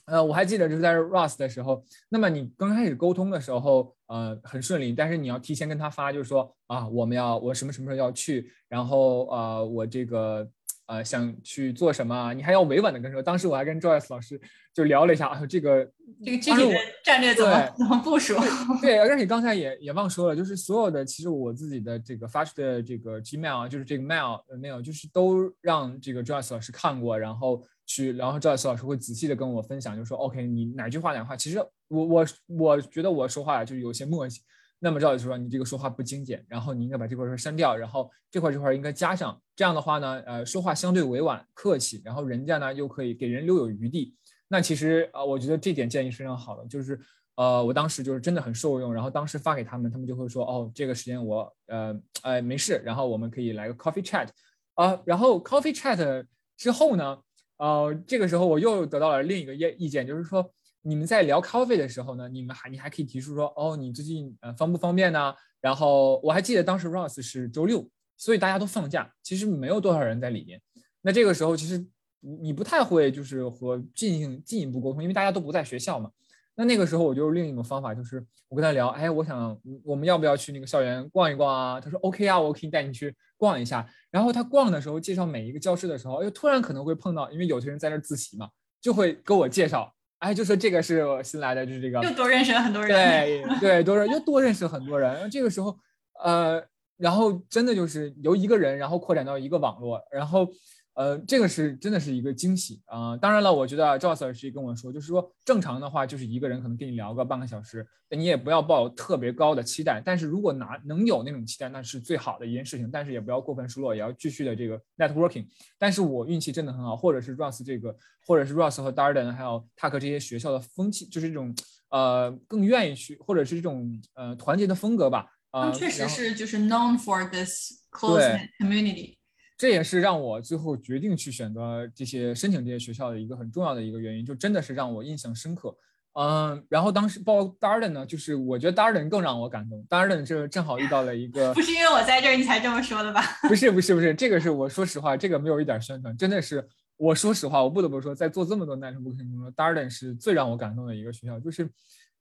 [0.05, 10.49] 呃，我还记得就是在 Rust 的时候，那么你刚开始沟通的时候，呃，很顺利，但是你要提前跟他发，就是说啊，我们要我什么什么时候要去，然后呃，我这个。
[10.87, 12.33] 呃，想去做什么？
[12.33, 13.21] 你还要委婉的跟说。
[13.21, 14.39] 当时我还跟 Joyce 老师
[14.73, 15.83] 就聊了一下啊，这个
[16.23, 18.35] 这个具体的战略怎么怎么部署？
[18.81, 34.41] 对，而且刚才也也忘说了，就是所有的其实我自己的这个发出的这个 Gmail 啊，就是这个 mail mail，就是都让这个 Joyce 老师看过，然后去，然后 Joyce 老师会仔细的跟我分享，就说 OK，你哪句话哪句话，其实我我我觉得我说话就有些默契。
[34.79, 39.41] 那么赵老师说，你这个说话不精简，然后你应该把这块儿删掉，然后这块这块应该加上。
[39.55, 44.13] 这样的话呢，呃，说话相对委婉客气，然后人家呢又可以给人留有余地。
[44.47, 46.99] 那其实啊，我觉得这点建议是非常好的，就是
[47.35, 48.93] 呃，我当时就是真的很受用。
[48.93, 54.27] 然后当时发给他们，他们就会说，哦，这个时间我呃呃没事，然后我们可以来个 coffee chat
[54.75, 55.01] 啊。
[55.05, 56.25] 然后 coffee chat
[56.57, 57.17] 之后呢，
[57.57, 60.51] 呃，这个时候我又得到了另一个意意见，就是说。
[60.87, 65.33] 你们在聊 coffee 的时候呢，你们还你还可以提出说，哦，你最近呃方不方便呢？
[65.59, 70.61] 然后我还记得当时 Ross 是周六，所以大家都放假，其实没有多少人在里面。
[71.01, 71.83] 那这个时候其实
[72.19, 76.11] 你不太会就是和进行进一步沟通，因为大家都不在学校嘛。
[76.53, 81.81] 那那个时候我就另一种方法，就是我跟他聊，哎，我想我们要不要去那个校园逛一逛啊？
[81.81, 83.89] 他说 OK 啊，我可以带你去逛一下。
[84.11, 88.47] 然后他逛的时候介绍每一个教室的时候，又突然可能会碰到，因为有些人在那自习嘛，
[88.79, 89.91] 就会给我介绍。
[90.19, 95.29] 哎，就说这个是我新来的，就是这个又多认识了很多人，对对，多认又多认识很多人。
[95.29, 95.77] 这个时候，
[96.23, 96.63] 呃，
[96.97, 100.47] 然后真的就是由一个人，然后扩展到一个网络，然后。
[100.95, 103.17] 呃，这个是真的是一个惊喜啊！
[103.17, 110.01] 当然了，我觉得赵 Sir 是跟我说，就是说正常的话，就是一个人可能跟你聊个半个小时，你也不要抱特别高的期待。
[110.05, 112.89] 但是如果拿能有那种期待，那是最好的一件事情。
[112.89, 115.45] 但是也不要过分失落，也要继续的这个 networking。
[115.77, 117.93] 但是我运气真的很好，或者是 Ross 这个，
[118.25, 121.53] 或者是 Ross 和 Darden 还有 Tuck 这些学校的风气，就是这种
[121.89, 125.29] 呃更愿意去，或者是这种呃团结的风格吧。
[125.55, 129.15] 啊，确实是就是 known for this close community。
[129.57, 135.73] 这也是让我最后决定去选择这些申请这些学校的一个很重要的一个原因，就真的是让我印象深刻。
[136.19, 139.85] 嗯，然后当时报 Darden 呢，就是我觉得 Darden 更让我感动。
[139.89, 143.21] Darden 这正好遇到了一个，不是因为我在这儿你才这么说的吧？
[143.47, 146.65] 不是不是不是，这个是我说实话，这个没有一点宣传，真的是
[146.97, 151.39] 我说实话，我不得不说，在做这么多 networking 工作，Darden 是最让我感动的一个学校。
[151.39, 151.69] 就是，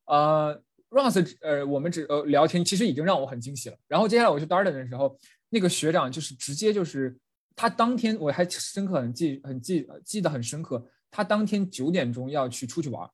[0.07, 0.61] 呃
[0.95, 3.77] ，Ross，呃，我们只呃聊天，其实已经让我很惊喜了。
[3.89, 5.19] 然后接下来我去 Darden 的时候，
[5.51, 7.17] 那个学长就是直接就是。
[7.57, 13.09] 他当天我还深刻很记很记记得很深刻，他当天九点钟要去出去玩，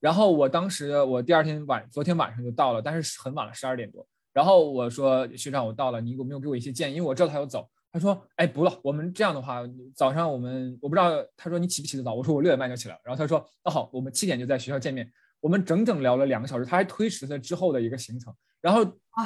[0.00, 6.94] 然后我当时我第二天晚昨天晚上就到了，但是很晚了十二点多，然后我说学长我到了，你有没有给我一些建议？
[6.94, 9.60] 因为我知道他要走，他说哎不了，我们这样的话
[9.94, 12.14] 早上我们我不知道，他说你起不起得早？
[12.14, 15.06] 我说我六点半就起来了，然后他说那好，我们七点就在学校见面，
[15.42, 18.82] 我们整整聊了两个小时，他还推迟了之后的一个行程，然后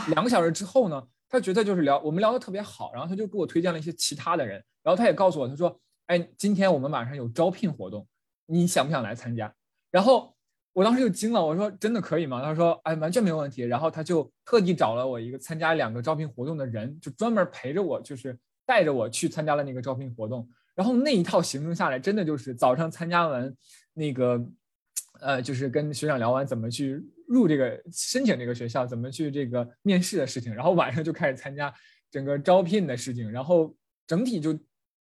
[0.09, 1.01] 两个小时之后呢？
[1.29, 8.07] 他觉得就是聊我们聊得特别好，然后他就给我推荐了一些其他的人，然后他也告诉我，他说：“哎，今天我们晚上有招聘活动，
[8.47, 9.53] 你想不想来参加？”
[9.91, 10.33] 然后
[10.73, 20.49] 我当时就惊了，我说：“真的可以吗？”他说：“哎，完全没有问题。”然后他就特地找了我一个参加两个招聘活动的人，就专门陪着我，就是带着我去参加了那个招聘活动。
[20.77, 23.53] 然后那一套行程下来，真的就是早上参加完
[23.95, 24.41] 那个，
[25.21, 27.05] 呃，就是跟学长聊完怎么去。
[27.29, 31.75] 入这个申请这个学校怎么去这个面试的事情，然后晚上就开始参加
[32.09, 33.75] 整个招聘的事情，然后
[34.07, 34.57] 整体就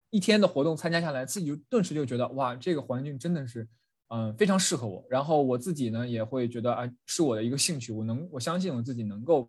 [0.09, 3.67] 一天的活动参加下来，自己就顿时就觉得哇，这个环境真的是
[4.07, 5.05] 嗯非常适合我。
[5.07, 9.47] 然后我自己呢也会觉得啊是我的一个兴趣，我能我相信我自己能够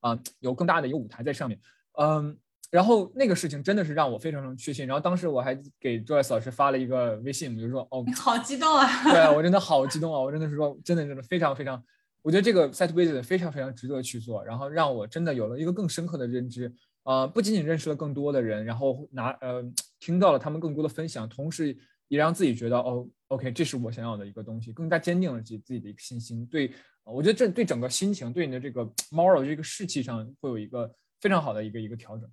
[0.00, 1.60] 啊有更大的一个舞台在上面，
[2.00, 2.36] 嗯。
[2.70, 4.86] 然后那个事情真的是让我非常非常确信。
[4.86, 10.20] 然后当时我还给 Joyce 老师发了一个微信，我就说：“哦，你好激动啊！”对我真的好激动啊！
[10.20, 11.82] 我真的是说，真的真的非常非常，
[12.22, 14.44] 我觉得这个 Site Visit 非常非常值得去做。
[14.44, 19.64] 然后让我真的有了一个更深刻的认知，呃，不仅仅认识了更多的人，然后拿呃
[19.98, 26.46] 听到了他们更多的分享，同时也让自己觉得哦，OK，这是我想要的一个东西，更加坚定了自己自己的一个信心。
[26.46, 26.72] 对，
[27.04, 30.88] 我觉得这对整个心情，对你的这个 moral 这个士气上会有一个
[31.20, 32.30] 非常好的一个一个调整。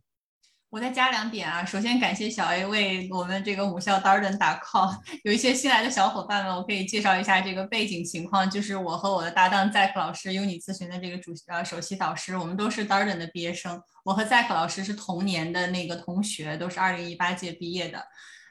[0.69, 4.93] 我再加两点啊，首先感谢小 A 为我们这个母校 Darden 打 call，
[5.23, 18.05] 有一些新来的小伙伴们，我可以介绍一下这个背景情况，就是我和我的搭档 Zack 老师，Uni 咨询的这个主呃首席导师，我们都是 Darden 的毕业生，我和 Zack 老师是同年的那个同学，都是二零一八届毕业的，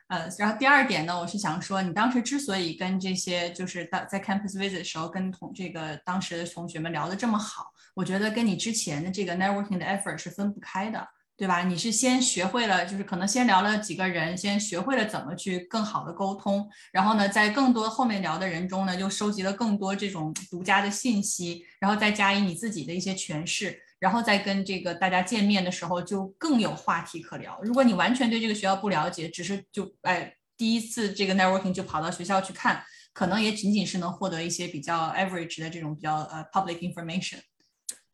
[0.08, 11.06] 呃，然后第二点呢，我是想说，你当时之所以跟这些就是在在 Campus Visit 的时候跟同这个当时的同学们聊得这么好，我觉得跟你之前的这个 Networking 的 effort 是分不开的。
[11.37, 11.64] 对吧？
[11.64, 27.61] 你是先学会了，就是可能先聊了几个人，先学会了怎么去更好的沟通，然后呢，在更多后面聊的人中呢，又收集了更多这种独家的信息，然后再加以你自己的一些诠释，然后再跟这个大家见面的时候就更有话题可聊。
[27.62, 32.82] 如果你完全对这个学校不了解，只是就哎第一次这个 networking 就跑到学校去看，
[33.12, 37.41] 可能也仅仅是能获得一些比较 average 的这种比较呃 public information。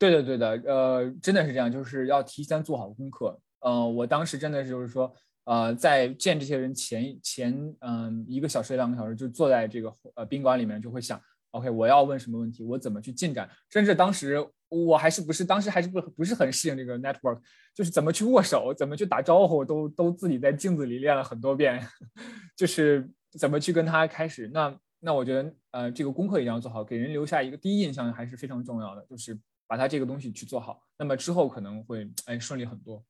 [0.03, 3.39] 对的，对的，呃，真的是这样，就是要提前做好功课。
[3.61, 11.17] 呃，我当时真的就是说，呃，在见这些人前前嗯一个小时两个小时，就坐在这个呃宾馆里面，就会想
[11.51, 13.49] ，OK，我要问什么问题，我怎么去进展。
[13.69, 17.39] 甚至当时我还是不是当时还是不不是很适应这个 network，
[17.73, 21.81] 就是怎么去握手，怎么去打招呼，都都自己在镜子里练了很多遍，
[22.57, 24.49] 就是怎么去跟他开始。
[24.53, 29.39] 那那我觉得呃这个功课一定要做好，给人留下一个第一印象还是非常重要的，就是。
[29.67, 33.03] 把它这个东西去做好，那么之后可能会哎顺利很多。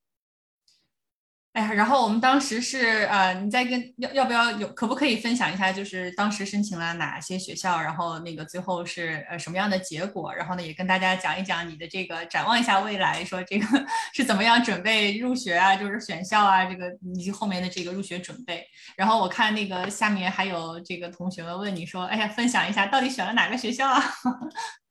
[1.54, 10.34] 哎呀，然后我们当时是呃，你再跟要要不要有可不可以分享一下，就是当时申请了哪些学校，然后那个最后是呃什么样的结果？
[10.34, 13.68] 然后呢，也跟大家讲一讲你的这个展望一下未来，说这个
[14.16, 18.66] 是怎么样准备入学啊，就是选校啊，这个以及后面的这个入学准备。
[18.95, 24.01] 然后我看那个下面还有这个同学们问你说，哎呀，分享一下到底选了哪个学校啊？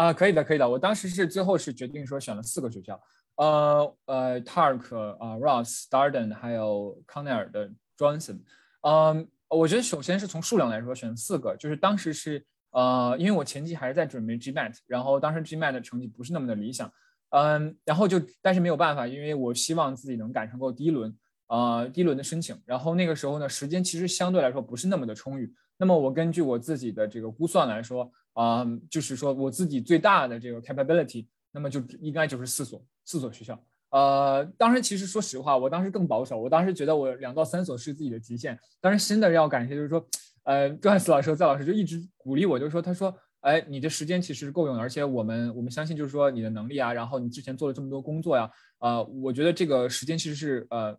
[0.00, 0.66] 啊，可以的，可以的。
[0.66, 2.98] 我当时是最后是决定说选了四个学校，
[3.36, 8.38] 呃呃，Tark 啊，Ross、Darden 还有康奈尔的 Johnson。
[8.80, 16.90] 嗯，我觉得首先是从数量来说，选四个，就是当时是呃，因为我前期还是在准备 GMAT，然后当时 GMAT 的成绩不是那么的理想，
[17.28, 21.14] 嗯，然后就但是没有办法，因为我希望自己能赶上够第一轮，
[21.48, 33.60] 呃，第一轮的申请，然后那个时候呢，时间其实相对来说不是那么的充裕，那么我根据我自己的这个估算来说，啊，就是说我自己最大的这个 capability，那么就应该就是四所四所学校。
[33.90, 36.40] 呃，当时其实说实话，我当时更保守。
[36.40, 38.56] 我当时觉得我两到三所是自己的极限。
[38.80, 40.06] 当时真的要感谢，就是说，
[40.44, 50.96] 呃，周汉斯老师和赵老师就一直鼓励我，就是说，他说，哎，你的时间其实是够用的，而且我们我们相信，就是说你的能力啊，然后你之前做了这么多工作呀，呃，我觉得这个时间其实是呃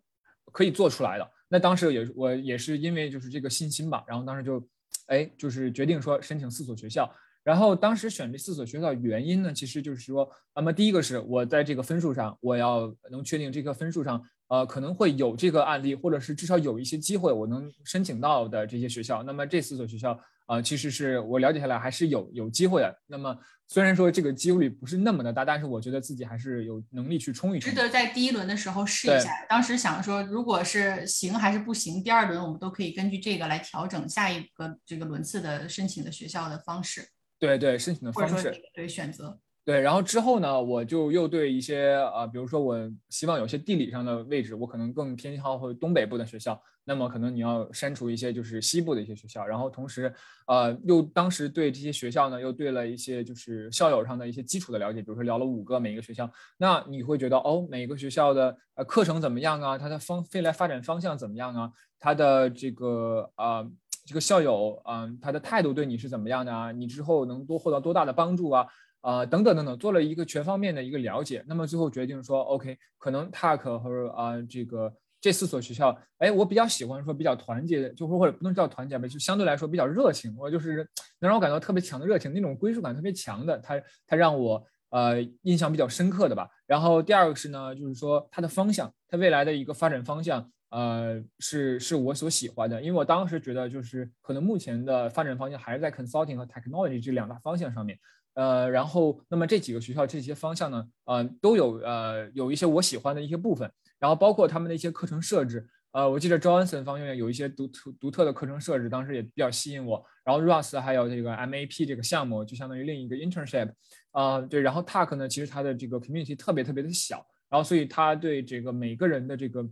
[0.52, 1.26] 可以做出来的。
[1.48, 4.62] 那当时也我也是因为就是这个信心吧，然后当时就，
[5.06, 7.10] 哎，就是决定说申请四所学校。
[7.44, 19.22] 然后当时选这四所学校原因呢，其实就是说，那么第一个是我在这个分数上，我要能确定这个分数上，呃，可能会有这个案例，或者是至少有一些机会我能申请到的这些学校。
[19.24, 20.16] 那么这四所学校，
[20.46, 22.96] 啊，其实是我了解下来还是有有机会的。
[23.08, 23.36] 那么
[23.66, 27.68] 虽然说这个几率不是那么的大，但是我觉得自己还是有能力去冲一冲。
[27.68, 29.44] 值得在第一轮的时候试一下。
[29.48, 37.08] 当时想说，如果是行还是不行，第二轮我们都可以根据这个来调整下一个这个轮次的申请的学校的方式。
[37.42, 42.76] 对对，申请的方式对选择对，然后之后呢，我就又对一些呃，比如说我
[43.08, 50.12] 希望有些地理上的位置，我可能更偏向或东北部的学校，那么可能你要删除一些就是西部的一些学校，然后同时
[50.46, 59.76] 呃，又当时对这些学校呢，又对了一些就是校友上的一些基础的了解，比如说聊了五个每一个学校，那你会觉得哦，每个学校的呃课程怎么样啊？
[59.76, 61.72] 它的方未来发展方向怎么样啊？
[61.98, 63.66] 它的这个啊。
[64.04, 66.72] 这个校友，嗯，他的态度对你是怎么样的啊？
[66.72, 68.66] 你之后能多获得多大的帮助啊？
[69.00, 80.88] 啊，等等等等，做了一个全方面的一个了解，那么最后决定说，OK，可能 TAC 和啊这个这四所学校，哎，我比较喜欢说比较团结的，就或或者不能叫团结吧，就相对来说比较热情，我就是
[81.18, 86.48] 能让我感到特别强的热情，那种归属感特别强的，他他让我呃印象比较深刻的吧。
[86.66, 90.48] 然后第二个是呢，就是说它的方向，它未来的一个发展方向。
[90.72, 97.98] 呃，是是我所喜欢的，因为我当时觉得就是可能目前的发展方向还是在 consulting 和 technology 这两大方向上面。
[98.32, 105.68] 呃，然后那么这几个学校这些方向呢，呃，都有呃有一些我喜欢的一些部分，然后包括他们的一些课程设置。
[105.90, 110.02] 呃，我记得 Johnson 方面有一些独特独特的课程设置，当时也比较吸引我。
[110.24, 113.70] 然后 Russ 还有这个 MAP 这个项目，就相当于另一个 internship。
[114.12, 119.62] 啊，对，然后 TAC 呢，其实它的这个 community 特别特别的小，然后所以他对这个每个人的这个。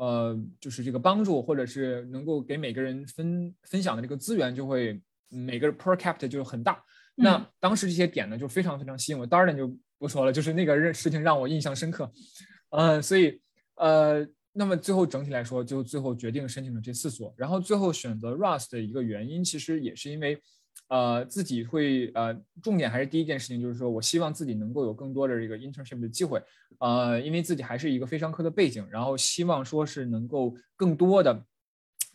[0.00, 4.98] 呃，就是这个帮助，或者是能够给每个人分分享的这个资源，就会
[5.28, 6.82] 每个 per capita 就很大。
[7.14, 9.26] 那当时这些点呢，就非常非常吸引我。
[9.26, 12.10] 当然就不说了，就是那个事情让我印象深刻。
[12.70, 13.38] 呃，所以
[13.74, 17.34] 呃，那么最后整体来说，就最后决定申请了这四所。
[17.36, 20.40] 然后最后选择 Rust 的一个原因，其实也是因为。
[20.90, 26.42] 呃，自己会呃，重点还是第一件事情，就是说我希望自己能够有更多的这个 internship 的机会，
[26.80, 31.44] 呃，因为自己还是一个非商科的背景，然后希望说是能够更多的，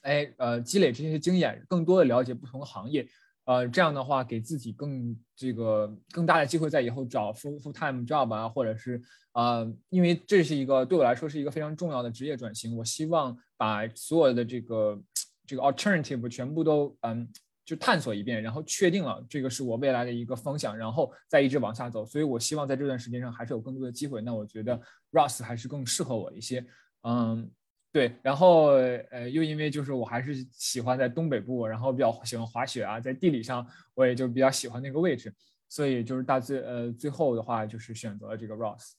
[0.02, 3.08] 哎，呃，积累这些经验，更多的了解不同的行业，
[3.46, 9.02] 呃，这样的话给自己更这个更大的机会，在以后找 full full time job 啊，或者是
[9.32, 15.02] 啊，因为这是一个对我来说是一个非常重要的职业转型，我希望把所有的这个
[15.48, 17.26] 这个 alternative 全部都嗯。
[17.66, 22.06] 就探索一遍，然后确定了这个是我未来的一个方向，然后再一直往下走。
[22.06, 24.22] 所以我希望在这段时间上还是有更多的机会。
[24.22, 24.80] 那我觉得
[25.12, 26.64] Russ 还是更适合我一些。
[27.02, 27.50] 嗯，
[27.92, 28.16] 对。
[28.22, 28.68] 然后
[29.10, 35.34] 呃，又因为就是我还是喜欢在东北部，然后比较喜欢滑雪啊，在地理上我也就比较喜欢那个位置，
[35.68, 38.92] 所以就是大最呃最后的话就是选择了这个 Russ。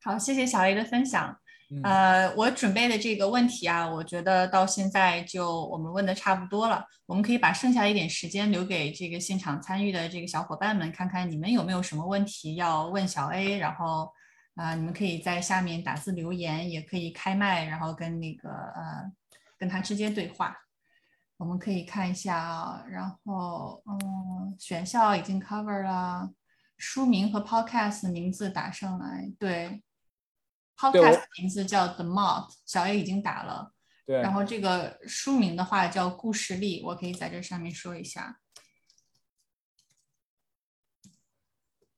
[0.00, 1.40] 好，谢谢小 A 的分享。
[1.82, 6.84] 呃，我准备的这个问题啊，我觉得到现在就我们问的差不多了。
[7.06, 13.58] 我们可以把剩下一点时间留给这个现场参与的这个小伙伴们，看看你们有没有什么问题要问小 A。
[13.58, 14.10] 然后
[14.54, 19.10] 啊，你们可以在下面打字留言，也可以开麦，然后跟那个呃
[19.58, 20.56] 跟他直接对话。
[21.36, 26.30] 我们可以看一下啊，然后嗯，选校已经 cover 了，
[26.78, 29.82] 书名和 podcast 名字打上来，对。
[30.76, 33.72] Podcast 名字叫 The Moth，小 A 已经打了。
[34.06, 34.20] 对。
[34.20, 38.38] 然后这个书名的话叫《故事力》，我可以在这上面说一下。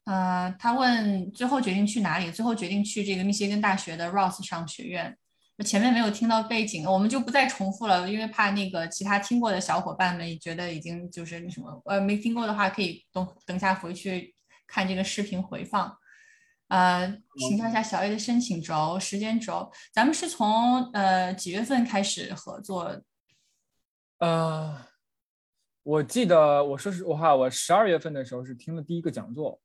[0.05, 2.31] 呃，他问最后决定去哪里？
[2.31, 5.18] 最后决定去这个密歇根大学的 Ross 商学院。
[5.64, 14.35] 前面没有听到背景，我们就不再重复了，因为怕那个其他听过的小伙伴们觉得已经就是那什么，呃，没听过的话可以等等下回去
[14.66, 15.97] 看这个视频回放。
[16.69, 17.07] 呃，
[17.39, 23.01] 请教一下小 A 的申请轴、时间轴，咱们是从呃几月份开始合作？
[24.19, 24.77] 呃，
[25.83, 29.61] 我记得我说实话，我十二月份的时候是听了第一个讲座，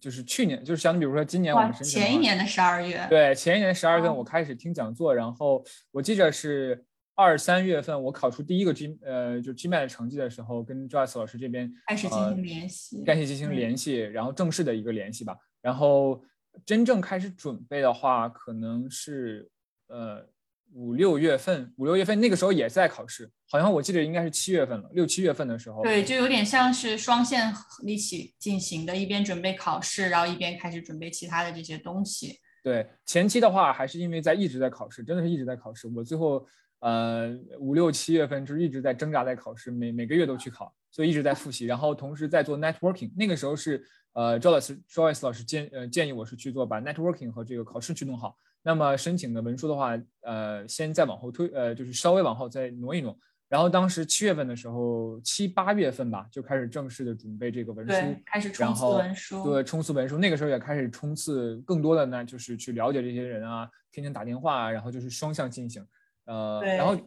[0.00, 6.84] 就是去年，就是像比如说今年我们申请前一年的十二月，对，前一年十二月份我开始听讲座，然后我记着是
[7.14, 16.22] 二三月份我考出第一个 G 呃就 GMAT 的成绩的时候，跟 Joyce 老师这边开始进行联系，开始进行联系，然后正式的一个联系吧，然后
[16.64, 19.50] 真正开始准备的话，可能是
[19.88, 20.26] 呃。
[20.74, 25.80] 五六月份，五六月份那个时候也在考试，好像我记得应该是七月份了，六七月份的时候。
[25.82, 27.50] 对，就有点像是双线
[27.86, 32.40] 一起进行的，一边准备考试，然后一边开始准备其他的这些东西。
[32.64, 35.86] 对，前期的话还是因为在一直在考试，真的是一直在考试。
[35.86, 36.44] 我最后
[36.80, 43.12] 呃五六七月份就是一直在挣扎在考试，每每个月都去考，所以一直在复习，然后同时在做 networking。
[43.16, 43.82] 那个时候是
[44.16, 48.34] 呃 Joyce Joyce 老师建呃建议我是去做把 networking 和这个考试去弄好。
[48.62, 53.16] 那么申请的文书的话，呃，先再往后推，呃，就是稍微往后再挪一挪。
[53.46, 59.44] 然后当时七月份的时候，七八月份吧，就开始正式的准备这个文书，开始冲刺文书。
[59.44, 60.18] 对，冲刺文书。
[60.18, 65.86] 那个时候也开始冲刺更多的呢，就是去了解这些人啊，天天打电话，啊然后就是双向进行。
[66.24, 66.98] 呃，然后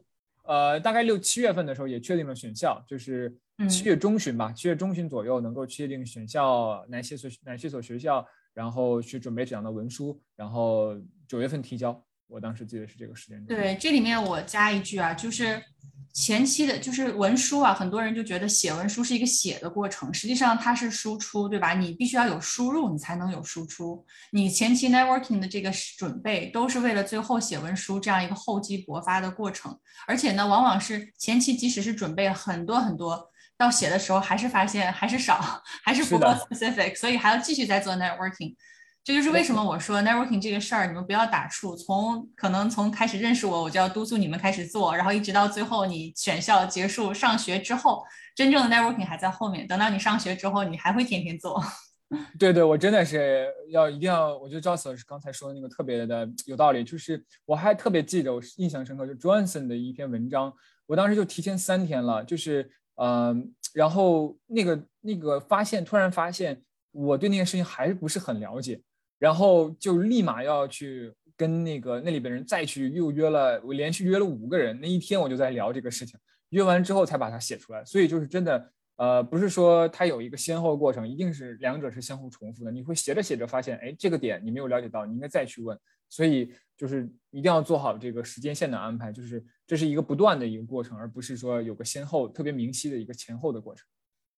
[0.43, 3.35] 呃，大概六七月份的时候也确定了选校，就是
[3.67, 8.25] 七月中旬吧，七月中旬左右能够确定选校哪些所哪些所学校。
[8.51, 10.93] 然后去准备这样的文书，然后
[11.27, 12.03] 九月份提交。
[12.27, 13.61] 我当时记得是这个时间段。
[13.61, 15.63] 对，这里面我加一句啊，就是
[16.11, 21.73] 前期的，就是文书啊，很多人就觉得写文书是一个写的过程，实际上它是输出，对吧？
[21.73, 24.03] 你必须要有输入，你才能有输出。
[24.31, 29.79] 你前期 networking 的这个准备，都是为了最后写文书这样一个厚积薄发的过程。
[30.05, 33.29] 而且呢，往往是前期即使是准备很多很多。
[33.59, 38.55] 到写的时候还是发现还是少，还是不够 specific，所以还要继续再做 networking。
[39.03, 41.75] 这就是为什么我说 networking 这个事儿，你们不要打怵。
[41.75, 48.01] 从可能从开始认识我，我就要督促你们开始做，然后一直到最后你选校结束上学之后，
[48.33, 49.67] 真正的 networking 还在后面。
[49.67, 51.61] 等到你上学之后，你还会天天做。
[52.39, 56.81] 对对，我真的是要一定要，我觉得赵老师刚才说的那个特别的有道理。
[56.81, 60.53] 就是我还特别记得，我印象深刻，就 Johnson 的一篇文章，
[60.85, 62.71] 我当时就提前三天了，就是。
[63.01, 68.81] 嗯，然后那个那个发现，突然发现我对那件事情还是不是很了解，
[69.17, 76.19] 然后就立马要去跟那个那里边人再去又约了，我连续约了五个人，那一天我就在聊这个事情，
[76.49, 85.79] 约完之后才把它写出来，所以就是真的，呃，不是说它有一个先后过程，一定是两者是相互重复的，你会写着写着发现，哎，这个点你没有了解到，你应该再去问。
[86.09, 93.87] 所以就是一定要做好这个时间线的安排，就是这是一个不断的一个过程，而不是说有个先后特别明晰的一个前后的过程。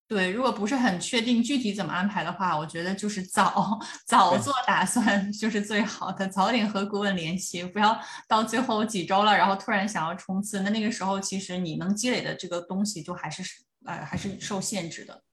[0.08, 13.42] 对，如果不是很确定具体怎么安排的话，我觉得就是早早做打算 就是最好的，早点和顾问联系，不要到最后几周了，然后突然想要冲刺，那那个时候其实你能积累的这个东西就还是
[13.86, 15.24] 呃还是受限制的。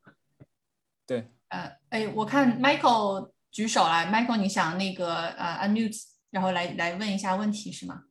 [1.07, 6.09] 对，呃，哎，我看 Michael 举手了，Michael，你想那个呃 unmute。
[6.31, 8.03] 然后来来问一下问题是吗？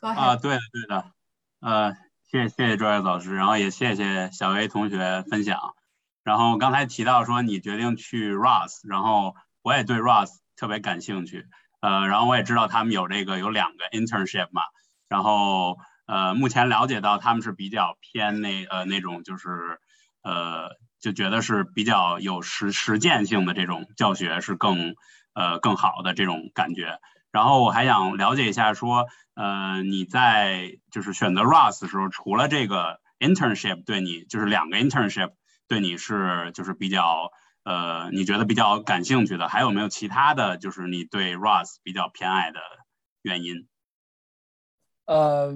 [0.00, 1.12] 啊，对的对的，
[1.60, 1.94] 呃，
[2.30, 5.74] 谢谢谢谢周月老师，然后也谢谢小薇同学分享。
[6.22, 11.48] 然后刚才提到说你决定去 Ross，然后我也对 Ross 特别感兴趣，
[11.80, 14.60] 呃，然后我也知道他们有这个有两个 internship 嘛，
[15.08, 19.80] 然后呃，目前了解到他们是比较偏那呃那种就是
[20.22, 24.94] 呃就觉得是比较有实实践性的这种教学是更。
[25.34, 26.98] 呃，更好的这种感觉。
[27.30, 35.32] 然后我还想了解一下，说，呃，你在就是选择 Ross 的时候，除了这个 internship 对你，就是两个 internship
[35.68, 37.30] 对你是就是比较，
[37.64, 42.60] 呃，你觉得比较感兴趣的，还有没有其他的就是你对 Ross 比较偏爱的
[43.22, 43.66] 原因？
[45.06, 45.54] 呃，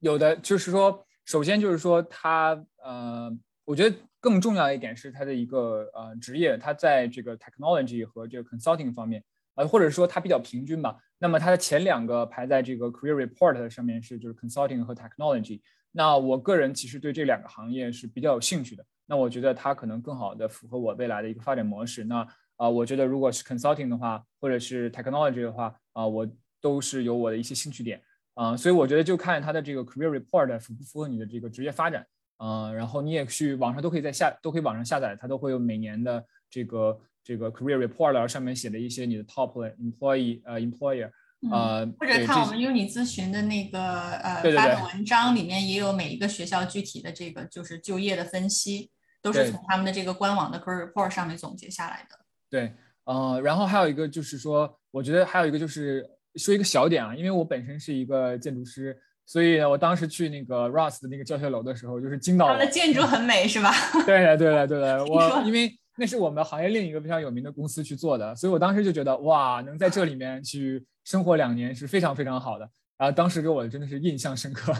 [0.00, 3.30] 有的，就是说，首先就是说，他，呃，
[3.64, 3.96] 我觉得。
[4.20, 9.22] 更重要一点是他的一个呃职业，他在这个 technology 和这个 consulting 方面，
[9.54, 10.96] 呃或者说他比较平均吧。
[11.20, 15.60] 那么他的前两个排在这个 career report 上面是就是 consulting 和 technology。
[15.92, 18.84] 那我个人其实对这两个行业是比较有兴趣的。
[19.06, 22.02] 那我觉得它可能更好的符合我未来的一个发展模式。
[22.02, 22.26] 那
[22.56, 26.28] 啊，我觉得如果是 consulting 的话，或者是 technology 的话，啊，我
[26.60, 28.02] 都是有我的一些兴趣点
[28.38, 28.56] 啊。
[28.56, 32.06] 所以我觉得就看他的这个 career report 符不符合你的这个职业发展。
[32.40, 41.10] 嗯，然后你也去网上都可以在下都可以网上下载，它都会有每年的这个这个 career report 上面写的一些你的 top employee 呃 employer
[41.50, 52.18] 呃或者看我们 uni 咨询的那个呃发的文章里面也有每一个学校具体的这个就是就业的分析，都是从他们的这个官网的 career report 上面总结下来的。
[52.48, 52.72] 对，
[53.04, 58.96] 呃，然后还有一个就是说，我觉得还有一个就是说一个小点啊，因为我本身是一个建筑师。
[59.30, 62.58] 所以我当时去那个 Ross 的那个教学楼的时候，就是惊到了。
[62.58, 63.70] 他的建筑很美，是吧？
[64.06, 65.04] 对的，对的，对的。
[65.04, 72.66] 我因为那是我们行业另一个非常有名的公司去做的，所以我当时就觉得哇，能在这里面去生活两年是非常非常好的。
[72.96, 74.72] 然后当时给我真的是印象深刻。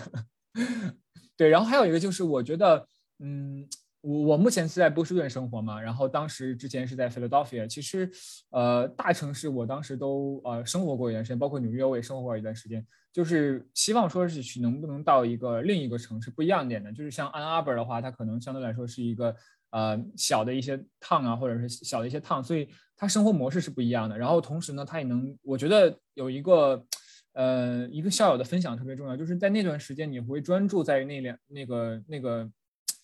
[1.37, 2.89] 对，然后还有一个就是，我觉得，
[3.19, 3.69] 嗯。
[4.01, 8.09] 我我目前是在波士顿生活嘛，然后当时之前是在 Philadelphia，其实，
[8.51, 19.35] 呃，大城市我当时都呃生活过一段时间，包括纽约我也生活过一段时间，就是希望说是去能不能到一个另一个城市不一样点的，就是像 Ann Arbor 的话，它可能相对来说是一个
[19.71, 24.17] 呃小的一些 town 啊，或者是小的一些 town，所以它生活模式是不一样的。
[24.17, 26.85] 然后同时呢，它也能，我觉得有一个
[27.33, 32.49] 呃一个校友的分享特别重要，就是在那段时间你会专注在于那两那个那个。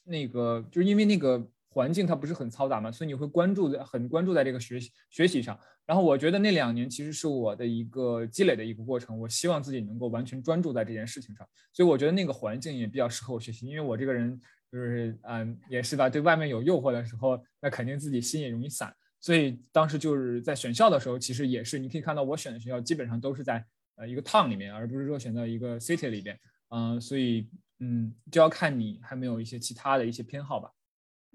[0.05, 5.59] 那个就是因为那个环境它不是很嘈杂嘛，所以你会关注在很关注在这个学习学习上。
[5.87, 11.47] 然后我觉得那两年其实是我的一个积累的一个过程，我希望自己能够完全专注在这件事情上。
[11.73, 14.41] 所以我觉得那个环境也比较适合我学习，因为我这个人
[14.71, 18.95] 就是嗯也是吧，对外面有诱惑的时候，那肯定自己心也容易散。
[19.21, 23.65] 所以当时就是在选校的时候，其实也是你可以看到我选的学校基本上都是在
[23.97, 26.39] 呃一个 town 里面，而不是说选择一个 city 里边。
[26.69, 27.49] 嗯，所以。
[27.81, 30.71] 嗯，就要看你还没有一些其他的一些偏好吧。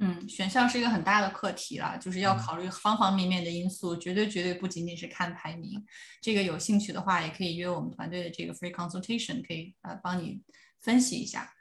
[0.01, 5.85] 嗯，选校是一个很大的课题了，就是要考虑方方面面的因素，绝对绝对不仅仅是看排名。
[6.21, 10.41] 这个有兴趣的话，也可以约我们团队的这个 free consultation，可以呃帮你
[10.79, 11.51] 分析一下。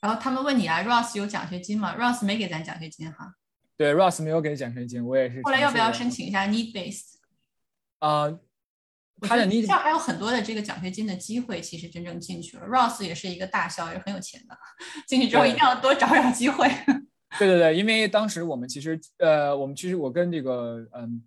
[0.00, 3.34] 然后他们问你啊，Ross 有奖学金吗？Ross 没给咱奖学金哈。
[3.76, 5.40] 对，Ross 没有给奖学金，我也是。
[5.44, 7.14] 后来要不要申请一下 need based？
[8.00, 8.38] 啊。
[9.22, 14.56] 他的校还有很多的这个奖学金的机会，其实真正进去了，Ross 也是一个大校，也是很有钱的。
[15.06, 16.68] 进去之后一定要多找找机会。
[17.38, 21.22] 对对对，因为当时我们其实呃，我们其实我跟这个嗯，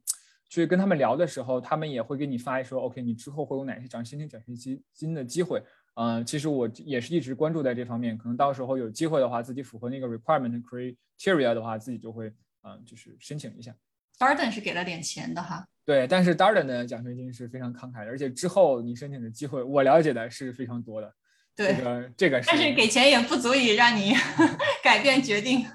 [0.49, 5.61] 去跟他们聊的时候，他们也会给你发说，OK，你之后会有哪些奖学金奖学金金的机会？
[5.95, 12.31] 嗯，其实我也是一直关注在这方面，可能到时候有机会的话，自己符合那个 requirement criteria 的话，自己就会
[12.63, 13.75] 嗯，就是申请一下。
[14.17, 15.67] Darden 是给了点钱的哈。
[15.89, 21.11] 对，但是 Darden 的奖学金是非常慷慨的，而且之后你申请的机会，我了解的是非常多的。
[21.55, 22.47] 对，这个这个是。
[22.47, 24.13] 但是给钱也不足以让你
[24.83, 25.65] 改变决定。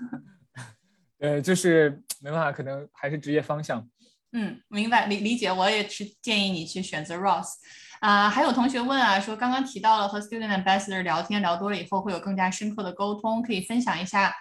[1.18, 3.84] 呃，就是没办法，可能还是职业方向。
[4.30, 7.54] 嗯，明白理理解，我也是建议你去选择 Ross。
[7.98, 14.32] 啊，还有同学问啊，说刚刚提到了和 Student Ambassador 聊天聊多了以后，会有更加深刻的沟通，可以分享一下。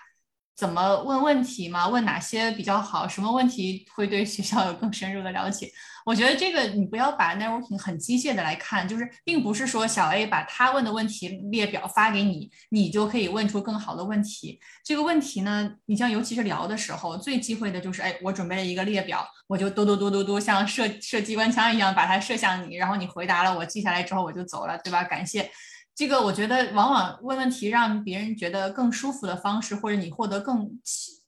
[0.56, 1.88] 怎么问问题吗？
[1.88, 3.08] 问哪些比较好？
[3.08, 5.70] 什么问题会对学校有更深入的了解？
[6.06, 14.60] 我觉得这个你不要把 networking 很机械的来看，就是并不是说小 A 把他问的问题列表发给你，你就可以问出更好的问题。
[14.84, 25.04] 这个问题呢，你像尤其是聊的时候，最忌讳的就是，哎，我准备了一个列表，我就嘟嘟嘟嘟嘟像射射机关枪一样把它射向你，然后你回答了，我记下来之后我就走了，对吧？
[25.06, 25.50] 感谢。
[25.96, 30.80] 这个我觉得，往往问问题让别人觉得更舒服的方式，或者你获得更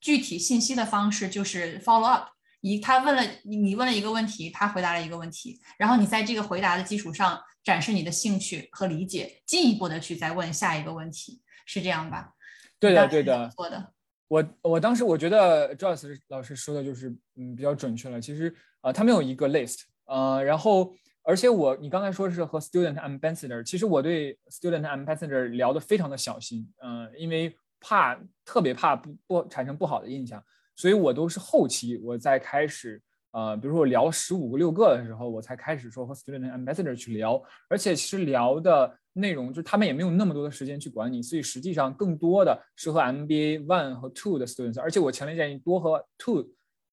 [0.01, 2.29] 具体信息的方式，就是 follow up。
[2.61, 12.31] 你，他问了你，你问了一个问题，他回答了一个问题，然后你在这个回答的基础上展示你的兴趣和理解，进一步的去再问下一个问题，是这样吧？
[12.79, 13.47] 对的，对的。
[13.55, 13.93] 做的。
[14.27, 18.19] 我我当时我觉得 Joyce 老师说的就是嗯比较准确了。
[18.19, 18.51] 其实
[18.81, 20.91] 啊，他们有一个 list，呃，然后。
[21.27, 28.15] 而且我，你刚才说是和 student ambassador，其实我对 student ambassador 聊得非常的小心，嗯，因为怕
[28.45, 30.43] 特别怕不不产生不好的印象，
[30.75, 33.01] 所以我都是后期我在开始，
[33.31, 46.47] 呃，比如说我聊十五个六个的时候，我才开始说和 student ambassador 去聊，而且其实聊的内容就是他们也没有那么多的时间去管你，所以实际上更多的是和 MBA one 和 two 的 students，而且我强烈建议多和 two。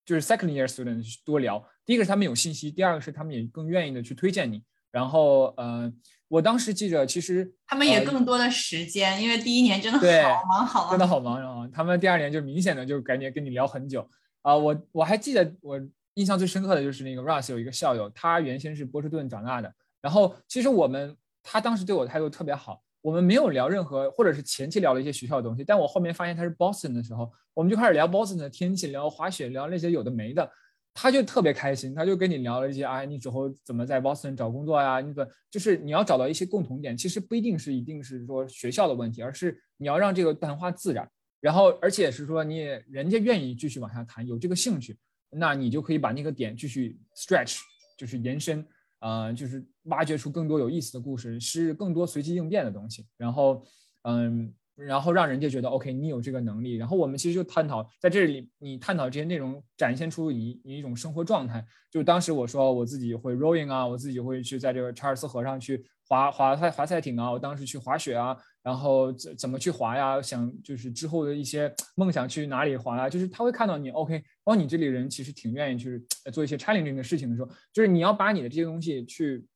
[0.05, 4.62] 就是 second year students 多聊，第一个是他们有信息，第二个是他们也更愿意的去推荐你。
[4.90, 5.90] 然后，呃，
[6.28, 11.40] 我当时记着，其实他们也更多的时间，因为第一年真的好忙，好忙，真的好忙。
[11.40, 14.07] 然后他们第二年就明显的就感觉跟你聊很久
[14.42, 14.55] 啊。
[14.55, 15.80] 我我还记得，我
[16.14, 19.74] 印象最深刻的就是那个 Russ 有一个校友，他原先是波士顿长大的。
[20.03, 22.82] 然后其实我们他当时对我态度特别好。
[23.03, 30.48] 我们没有聊任何，或者是前期聊了一些学校的东西，但我后面发现他是 Boston 的时候，我们就开始聊 Boston 的天气，聊滑雪，聊那些有的没的，
[30.94, 35.00] 他就特别开心，他就跟你聊了一些，哎，你之后怎么在 Boston 找工作呀？
[35.00, 44.96] 那个就是你要找到一些共同点，其实不一定是一定是说学校的问题，而是你要让这个谈话自然，然后而且是说你人家愿意继续往下谈，有这个兴趣，
[45.30, 47.59] 那你就可以把那个点继续 stretch，
[47.98, 48.64] 就是延伸。
[49.03, 53.05] 呃，就是挖掘出更多有意思的故事，是更多随机应变的东西。
[53.18, 53.64] 然后，
[54.03, 56.76] 嗯，然后让人家觉得 OK，你有这个能力。
[56.76, 61.64] 然后我们其实就探讨在这里，你探讨这些内容，展现出一一种生活状态。
[61.90, 70.22] 就当时我说我自己会 rowing 啊，我自己会去在这个查尔斯河上去划划赛划赛艇啊，我当时去滑雪啊，然后怎怎么去滑呀？
[70.22, 73.11] 想就是之后的一些梦想去哪里滑啊？
[73.11, 79.47] 就是他会看到你 OK，哦，你这里人其实挺愿意去做一些 challenging 的事情的时候，就是你要把你的这些东西去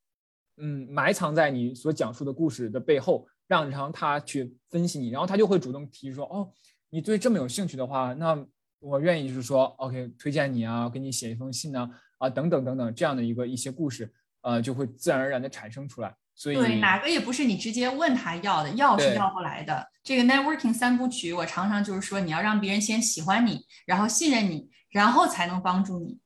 [0.57, 3.27] 嗯埋藏在你所讲述的故事的背后。
[3.49, 6.51] 让让他去分析你，然后他就会主动提说：“哦，
[6.91, 8.45] 你对这么有兴趣的话，那
[8.81, 16.13] 我愿意就是说，OK，推荐你啊，给你写一封信呢，啊，等等等等，这样的一个一些故事，呃，就会自然而然的产生出来。
[16.37, 19.91] 所以对哪个也不是你直接问他要的，要是要不来的。
[20.03, 26.21] 这个 networking 三部曲，我常常就是说，你要让别人先喜欢你，然后信任你，然后才能帮助你。”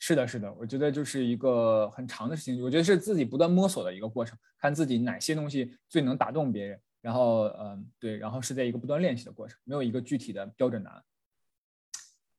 [0.00, 11.04] 是的，是的，我觉得就是一个很长的事情，我觉得是自己不断摸索的一个过程，看自己哪些东西最能打动别人，然后，嗯，对，然后是在一个不断练习的过程，没有一个具体的标准答案。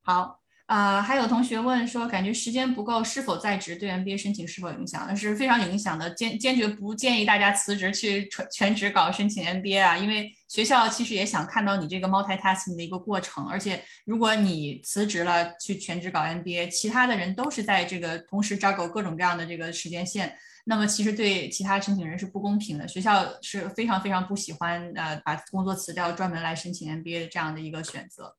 [0.02, 0.43] 好。
[0.66, 5.06] 啊，还有同学问说，感觉时间不够，是否在职对 MBA 申请是否影响？
[5.08, 20.34] 那是非常影响的，坚坚决不建议大家辞职去全全职搞申请 MBA 啊，因为学校其实也想看到你这个 multitasking 的一个过程，而且如果你辞职了去全职搞 MBA，其他的人都是在这个同时照顾各种各样的这个时间线，
[20.66, 28.34] 那么其实对其他申请人是不公平的，学校是非常非常不喜欢呃把工作辞掉专门来申请 MBA 的这样的一个选择。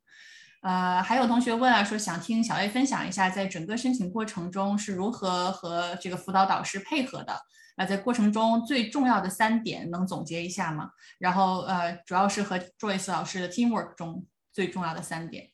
[0.64, 7.38] 呃，还有同学问啊，说想听小 A 分享一下，在整个申请过程中是如何和这个辅导导师配合的。
[7.76, 10.92] 那在过程中最重要的三点能总结一下吗？
[11.18, 15.50] 然后呃，主要是和 Joyce 老师的 teamwork 中最重要的三点。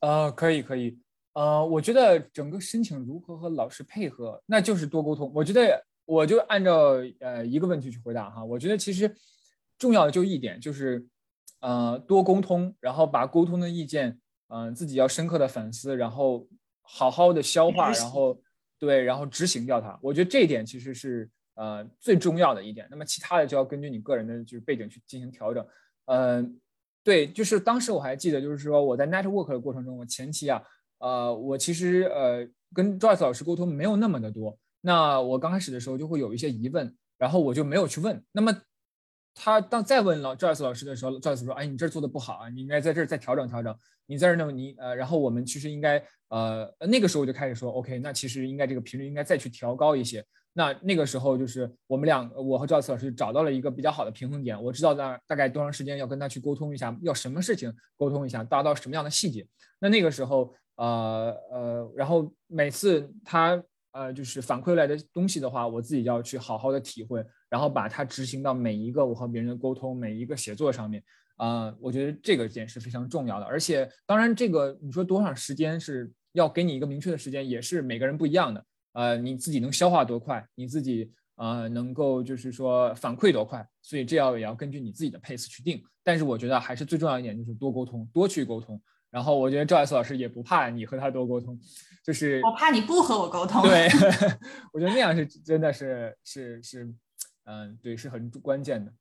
[0.00, 0.98] 呃，可以可以。
[1.32, 5.32] 呃，我觉得整个申请如何和老师配合，那就是多沟通。
[5.34, 8.44] 我觉得我就按照呃一个问题去回答哈。
[8.44, 9.16] 我觉得其实
[9.78, 11.06] 重要的就一点就是。
[11.62, 16.46] 呃，多沟通，然后把沟通的意见，嗯，自己要深刻的反思，然后
[16.82, 18.42] 好好的消化，然后
[18.78, 19.96] 对，然后执行掉它。
[20.02, 22.86] 我觉得这一点其实是呃最重要的一点。
[22.90, 25.64] 那么其他的就要根据你个人的就是背景去进行调整。
[26.06, 26.60] 嗯，
[27.04, 30.60] 对，就是当时我还记得，就是说我在 network 的过程中，我前期啊，
[30.98, 32.44] 呃，我其实呃
[32.74, 34.58] 跟 Joyce 老师沟通没有那么的多。
[34.80, 38.20] 那我刚开始的时候就会有一些疑问，然后我就没有去问。
[38.32, 38.52] 那么
[39.34, 43.74] 他当再问老 Joyce 老师的时候，Joyce 说：“哎，你这做的不好啊，你应该在这儿再调整调整。
[44.06, 50.24] 你在这儿那么你呃，然后我们其实应该呃，那个时候我就开始说，OK，那其实应该这个频率应该再去调高一些。
[50.52, 54.62] 那那个时候就是我们俩，我和 Joyce 老师找到了一个比较好的平衡点。
[54.62, 59.46] 我知道大大概多长时间要跟他去沟通一下，要什么事情沟通一下，达到什么样的细节。
[59.78, 63.62] 那那个时候呃呃，然后每次他。
[63.94, 67.22] 呃，就是反馈来的东西的话，我自己要去好好的体会，
[67.52, 71.04] 然后把它执行到每一个我和别人的沟通、每一个写作上面。
[71.36, 73.44] 啊，我觉得这个点是非常重要的。
[73.44, 78.64] 而且，当然，这个你说多少时间是要给你一个明确的时间，也是每个人不一样的。
[78.94, 85.82] 呃，你自己能消化多快，你自己呃能够就是说反馈多快，所以这要也要根据你自己的 pace 去定。
[86.02, 88.80] 但是我觉得还是最重要一点就是多沟通，多去沟通。
[89.10, 91.58] 然后我觉得赵爱苏老师也不怕你和他多沟通，
[92.02, 93.62] 就是我怕你不和我沟通。
[93.62, 93.86] 对，
[94.72, 96.94] 我觉得那样是真的是是是，
[97.44, 98.92] 嗯，对，是很关键的。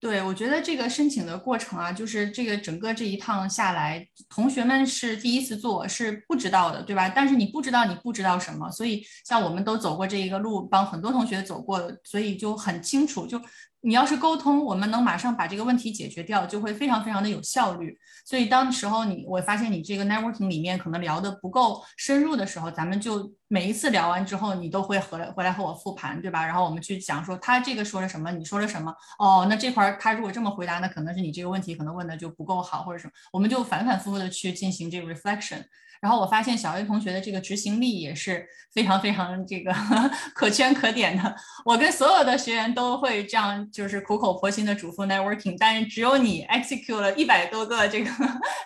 [0.00, 7.08] 对，我觉得这个申请的过程啊，就是这个整个这一趟下来，同学们是第一次做，是不知道的，对吧？
[7.08, 13.40] 但是你不知道你不知道什么，所以像我们都走过这一个路，帮很多同学走过，所以就很清楚就。
[13.80, 17.96] 你要是沟通，我们能马上把这个问题解决掉，就会非常非常的有效率。
[18.26, 26.44] 所以当时候你我发现你这个 networking 里面可能聊的不够深入的时候，咱们就每一次聊完之后，你都会回来回来和我复盘，对吧？
[26.44, 28.92] 然后我们去讲说他这个说了什么，你说了什么。
[29.18, 35.62] 哦，那这块他如果这么回答，那可能是你这个问题可能问的就不够好，或者什么，我们就反反复复的去进行这个 reflection。
[36.00, 39.72] 然后我发现小 A 同学的这个执行力也是非常非常这个
[40.34, 41.34] 可圈可点的。
[41.64, 48.10] 我跟所有的学员都会这样，就是苦口婆心的嘱咐 networking，但是只有你 execute 了一百多个这个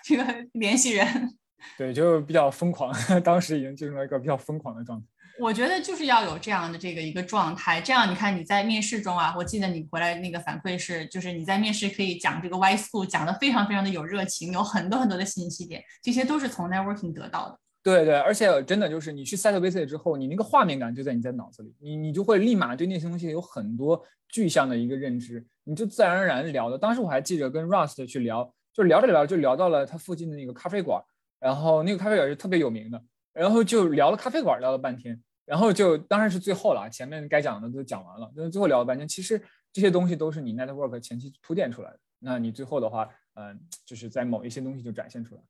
[0.03, 1.33] 这个联系人。
[1.77, 5.07] 对，就比较疯狂， 当时已经进入了一个比较疯狂的状态。
[5.39, 17.59] 我觉得就是要有这样的这个一个状态，这样你看你在面试中啊，我记得你回来那个反馈是，就是你在面试可以讲这个 Y school 讲的非常非常的有热情，有很多很多的信息点，这些都是从 networking 得到的。
[17.81, 26.77] 对对，而且真的就是你去 set visit 之后，你那个画面感就在你在脑子里，你你就会立马对那些东西有很多具象的一个认知，你就自然而然聊的。
[26.77, 31.03] 当时我还记着跟 Rust 去聊，就聊着聊着就聊到了他附近的那个咖啡馆，
[31.41, 33.03] 然后那个咖啡馆是特别有名的，
[33.33, 35.21] 然后就聊了咖啡馆聊了半天。
[35.45, 38.31] 然后就当然是最后了，前面该讲的都讲完了。
[38.33, 39.41] 就是最后聊了半天，其实
[39.73, 41.99] 这些东西都是你 network 前期铺垫出来的。
[42.19, 45.41] 那你最后的话，嗯，就是在某一些东西就展现出来。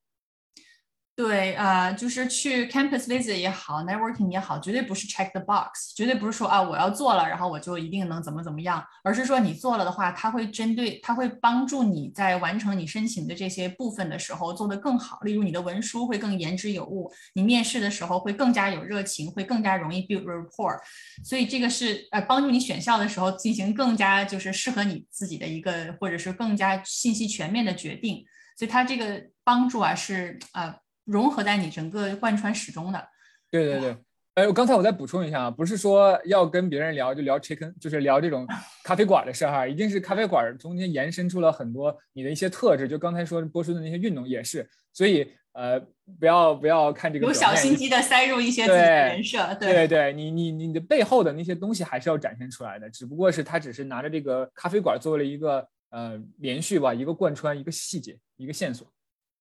[1.15, 15.19] 对，呃，就是去 campus visit 也好，networking 也好，绝对不是 check the box，绝对不是说啊我要做了，然后我就一定能怎么怎么样，而是说你做了的话，它会针对，它会帮助你在完成你申请的这些部分的时候做得更好。
[15.19, 20.79] 例如你的文书会更言之有物，你面试的时候会更加有热情，会更加容易 build rapport。
[21.23, 28.25] 所以这个是呃帮助你选校的时候进行更加就是适合你自己的一个，或者是更加信息全面的决定。
[28.57, 30.73] 所以它这个帮助啊是呃。
[31.05, 33.07] 融合在你整个贯穿始终的，
[33.51, 33.97] 对对对，
[34.35, 38.47] 哎，我刚才我再补充一下啊，不是说要跟别人聊就聊 chicken，就是聊这种
[38.83, 45.79] 咖啡馆的事哈，一定是咖啡馆中间延伸出了很多你的一些特质，就刚才说波士顿那些运动也是，所以呃，
[46.19, 49.87] 不要不要看这个有小心机的塞入一些自己的人设，对对。
[49.87, 58.87] 对，你你你的背后的那些东西还是要展现出来的，只不过是他只是拿着这个咖啡馆作为了一个呃连续吧，一个贯穿，一个细节，一个线索。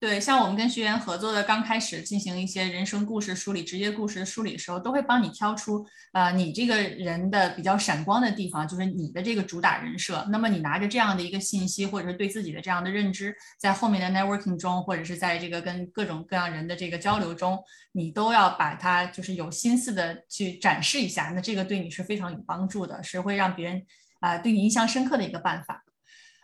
[0.02, 10.26] 对，像我们跟学员合作的，刚开始进行一些人生故事梳理、职业故事梳理的时候，都会帮你挑出，呃，你这个人的比较闪光的地方，就是你的这个主打人设。
[10.28, 17.56] 那么你拿着这样的一个信息，或者是对自己的这样的认知，在后面的 networking 中，或者是在这个跟各种各样人的这个交流中，
[17.92, 21.30] 你都要把它就是有心思的去展示一下。
[21.32, 23.80] 那这个对你是非常有帮助的，是会让别人
[24.18, 25.84] 啊对你印象深刻的一个办法。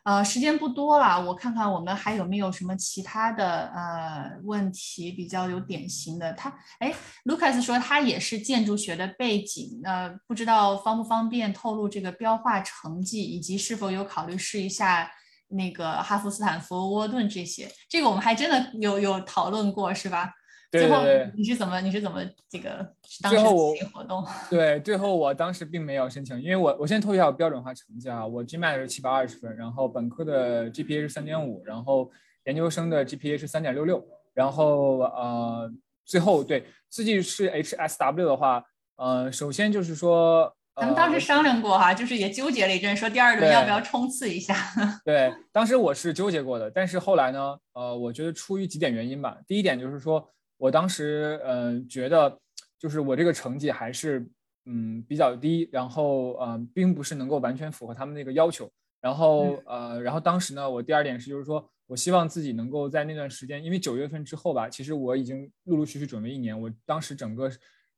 [0.05, 6.33] 呃，时间不多了，我看看我们还有没有什么其他的呃问题比较有典型的。
[6.33, 6.95] 他哎
[7.25, 15.11] ，Lucas 说他也是建筑学的背景，呃，不知道方不方便透露这个标化成绩，以及是否有考虑试一下
[15.49, 17.71] 那个哈佛斯坦福沃顿这些。
[17.89, 20.33] 这个我们还真的有有讨论过，是吧？
[20.71, 21.03] 最后
[21.35, 22.87] 你是怎么你是怎么这个
[23.23, 23.39] 当时
[23.87, 24.23] 活动？
[24.51, 32.11] 对，最后我当时并没有申请，因为我我先透一下我标准化成绩啊，我 GMAT 是七百二十分，然后本科的 GPA 是三点五，然后
[32.45, 35.73] 研究生的 GPA 是三点六六，然后呃
[36.05, 38.63] 最后对自己是 HSW 的话，
[38.97, 44.55] 呃首先就是说咱们当时商量过哈，就是也纠结了一阵，说第二轮要不要冲刺一下？
[45.03, 50.29] 对，当时我是纠结过的，但是后来呢，呃我觉得出于几点原因吧，第一点就是说。
[50.59, 52.39] 我当时嗯觉得，
[52.79, 54.29] 就是我这个成绩还是
[54.67, 58.71] 嗯比较低，然后嗯并不是能够完全符合他们那个要求。
[59.01, 67.49] 然后呃，然后当时呢，我第二点是就是说我希望自己能够在那段时间，因为九月份之后吧，其实我已经陆陆续续准备一年，我当时整个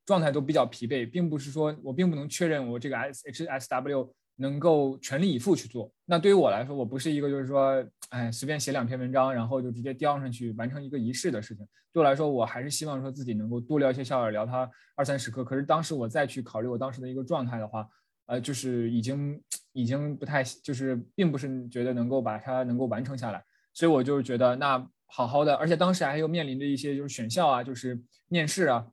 [0.04, 4.14] 状态都比较疲惫，并不是说我并不能确认我这个 S H S W。
[4.40, 11.66] 能够全力以赴去做，那对于我来说，我不是一个就是说，哎，随便写两篇文章，然后就直接交上去完成一个仪式的事情。
[11.92, 15.44] 对我来说，我还是希望说自己能够多聊一些校友，聊他二三十课。
[15.44, 17.86] 可是当时我再去考虑我当时的一个状态的话，
[18.26, 19.38] 呃，就是已经
[19.72, 23.44] 已经不太，就是并不是觉得能够把它能够完成下来。
[23.74, 28.86] 所以我就是觉得，那好好的，而且当时还有面临着一些就是选校啊，就是面试啊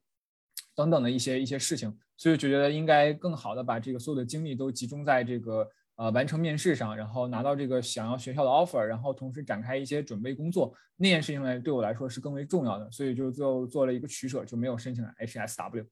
[0.76, 1.98] 等等的一些一些事情。
[2.18, 15.86] 所以就觉得应该更好的把这个所有的精力都集中在这个呃完成面试上，然后拿到这个想要学校的 offer，然后同时展开一些准备工作，那件事情呢对我来说是更为重要的，所以就最后做了一个取舍，就没有申请 HSW。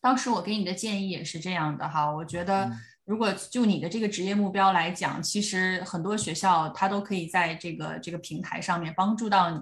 [0.00, 2.70] 当时我给你的建议也是这样的哈，我觉得。
[3.04, 9.60] 如果就你的这个职业目标来讲，其实很多学校它都可以在这个这个平台上面帮助到你。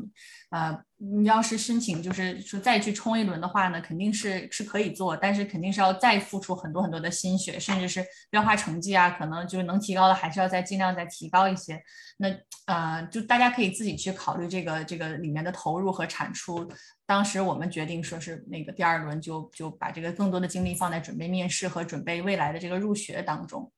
[0.50, 11.82] 呃，你要是申请就是说再去冲一轮的话呢，肯定是是可以做，但是肯定是要再付出很多很多的心血，甚至是标化成绩啊，可能就是能提高的还是要再尽量再提高一些。
[12.18, 12.28] 那
[12.66, 16.70] 呃，就大家可以自己去考虑这个这个里面的投入和产出。
[17.12, 23.70] 当时我们决定说是那个第二轮就就把这个更多的精力放在准备面试和准备未来的这个入学当中。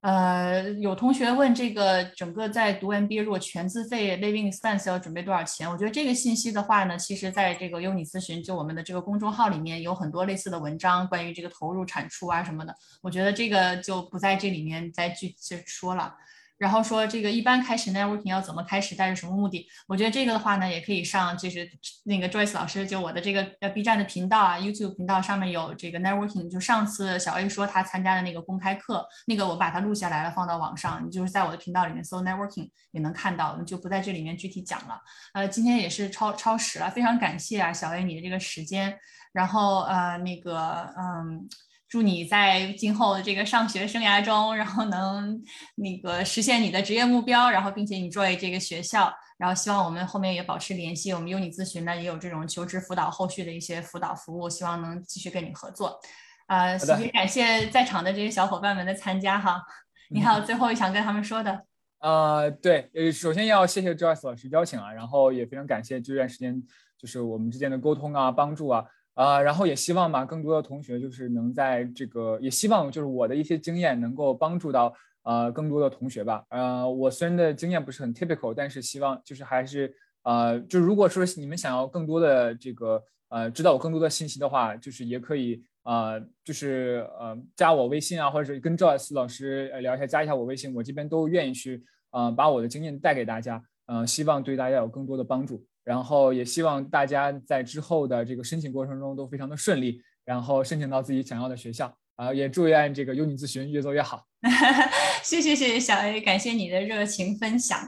[0.00, 5.70] 呃，有同学问这个整个在读 MBA 如果全自费 living expense 要准备多少钱？
[5.70, 12.74] 我觉得这个信息的话呢，其实在这个优你咨询就我们的这个公众号里面有很多类似的文章，关于这个投入产出啊什么的。
[13.02, 16.14] 我觉得这个就不在这里面再具体说了。
[16.58, 19.66] 然后说这个一般开始 networking 要怎么开始，带着什么目的？
[19.86, 21.68] 我觉得这个的话呢，也可以上就是
[22.04, 26.50] 那个 Joyce 老师就我的这个呃 B 站的频道啊，YouTube 频道上面有这个 networking。
[26.50, 34.98] 就上次小 A 说他参加的那个公开课，那个我把它录下来了，放到网上，你就是在我的频道里面搜 networking 也能看到，就不在这里面具体讲了。
[35.34, 38.98] 呃，今天也是超超时了，非常感谢啊，小 A 你的这个时间。
[39.32, 41.46] 然后呃那个嗯。
[41.88, 45.40] 祝你在今后的这个上学生涯中，然后能
[45.76, 51.12] 那个实现你的职业目标，然后并且 enjoy 这个学校，然后希望我们后面也保持联系。
[51.12, 55.98] 我们优你咨询呢也有这种求职辅导后续的一些辅导服务，希望能继续跟你合作。
[56.46, 59.60] 啊，也感谢在场的这些小伙伴们的参加哈。
[60.10, 61.64] 你还有最后想跟他们说的？
[61.98, 66.62] 呃，对，呃，首先要谢谢 Joyce 老师邀请啊，然后也非常感谢这段时间
[66.96, 68.84] 就是我们之间的沟通啊、帮助啊，
[69.16, 74.94] 啊，然后也希望吧，更多的同学就是能在这个，也希望就是我的一些经验能够帮助到
[75.24, 76.44] 呃更多的同学吧。
[76.50, 79.92] 呃，我虽然的经验不是很 typical，但是希望就是还是
[80.22, 85.64] 呃，就如果说你们想要更多的这个呃知道我更多的信息的话，就是也可以。
[85.86, 104.26] 啊，就是呃，加我微信啊，或者是跟 Joyce 老师聊一下，加一下我微信，我这边都愿意去，呃，把我的经验带给大家，呃，希望对大家有更多的帮助，然后也希望大家在之后的这个申请过程中都非常的顺利，然后申请到自己想要的学校，啊，也祝愿这个优你咨询越做越好。
[105.22, 107.78] 谢谢谢谢小 A，感谢你的热情分享，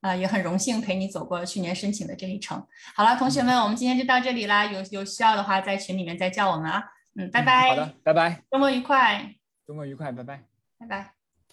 [0.00, 2.64] 啊，也很荣幸陪你走过去年申请的这一程。
[2.94, 6.84] 好了，同学们，我们今天就到这里啦，有有需要的话在群里面再叫我们啊。
[7.16, 7.70] 嗯，拜拜。
[7.70, 8.42] 好的，拜拜。
[8.52, 9.34] 周末愉快。
[9.66, 10.44] 周末愉快，拜拜。
[10.78, 11.17] 拜拜。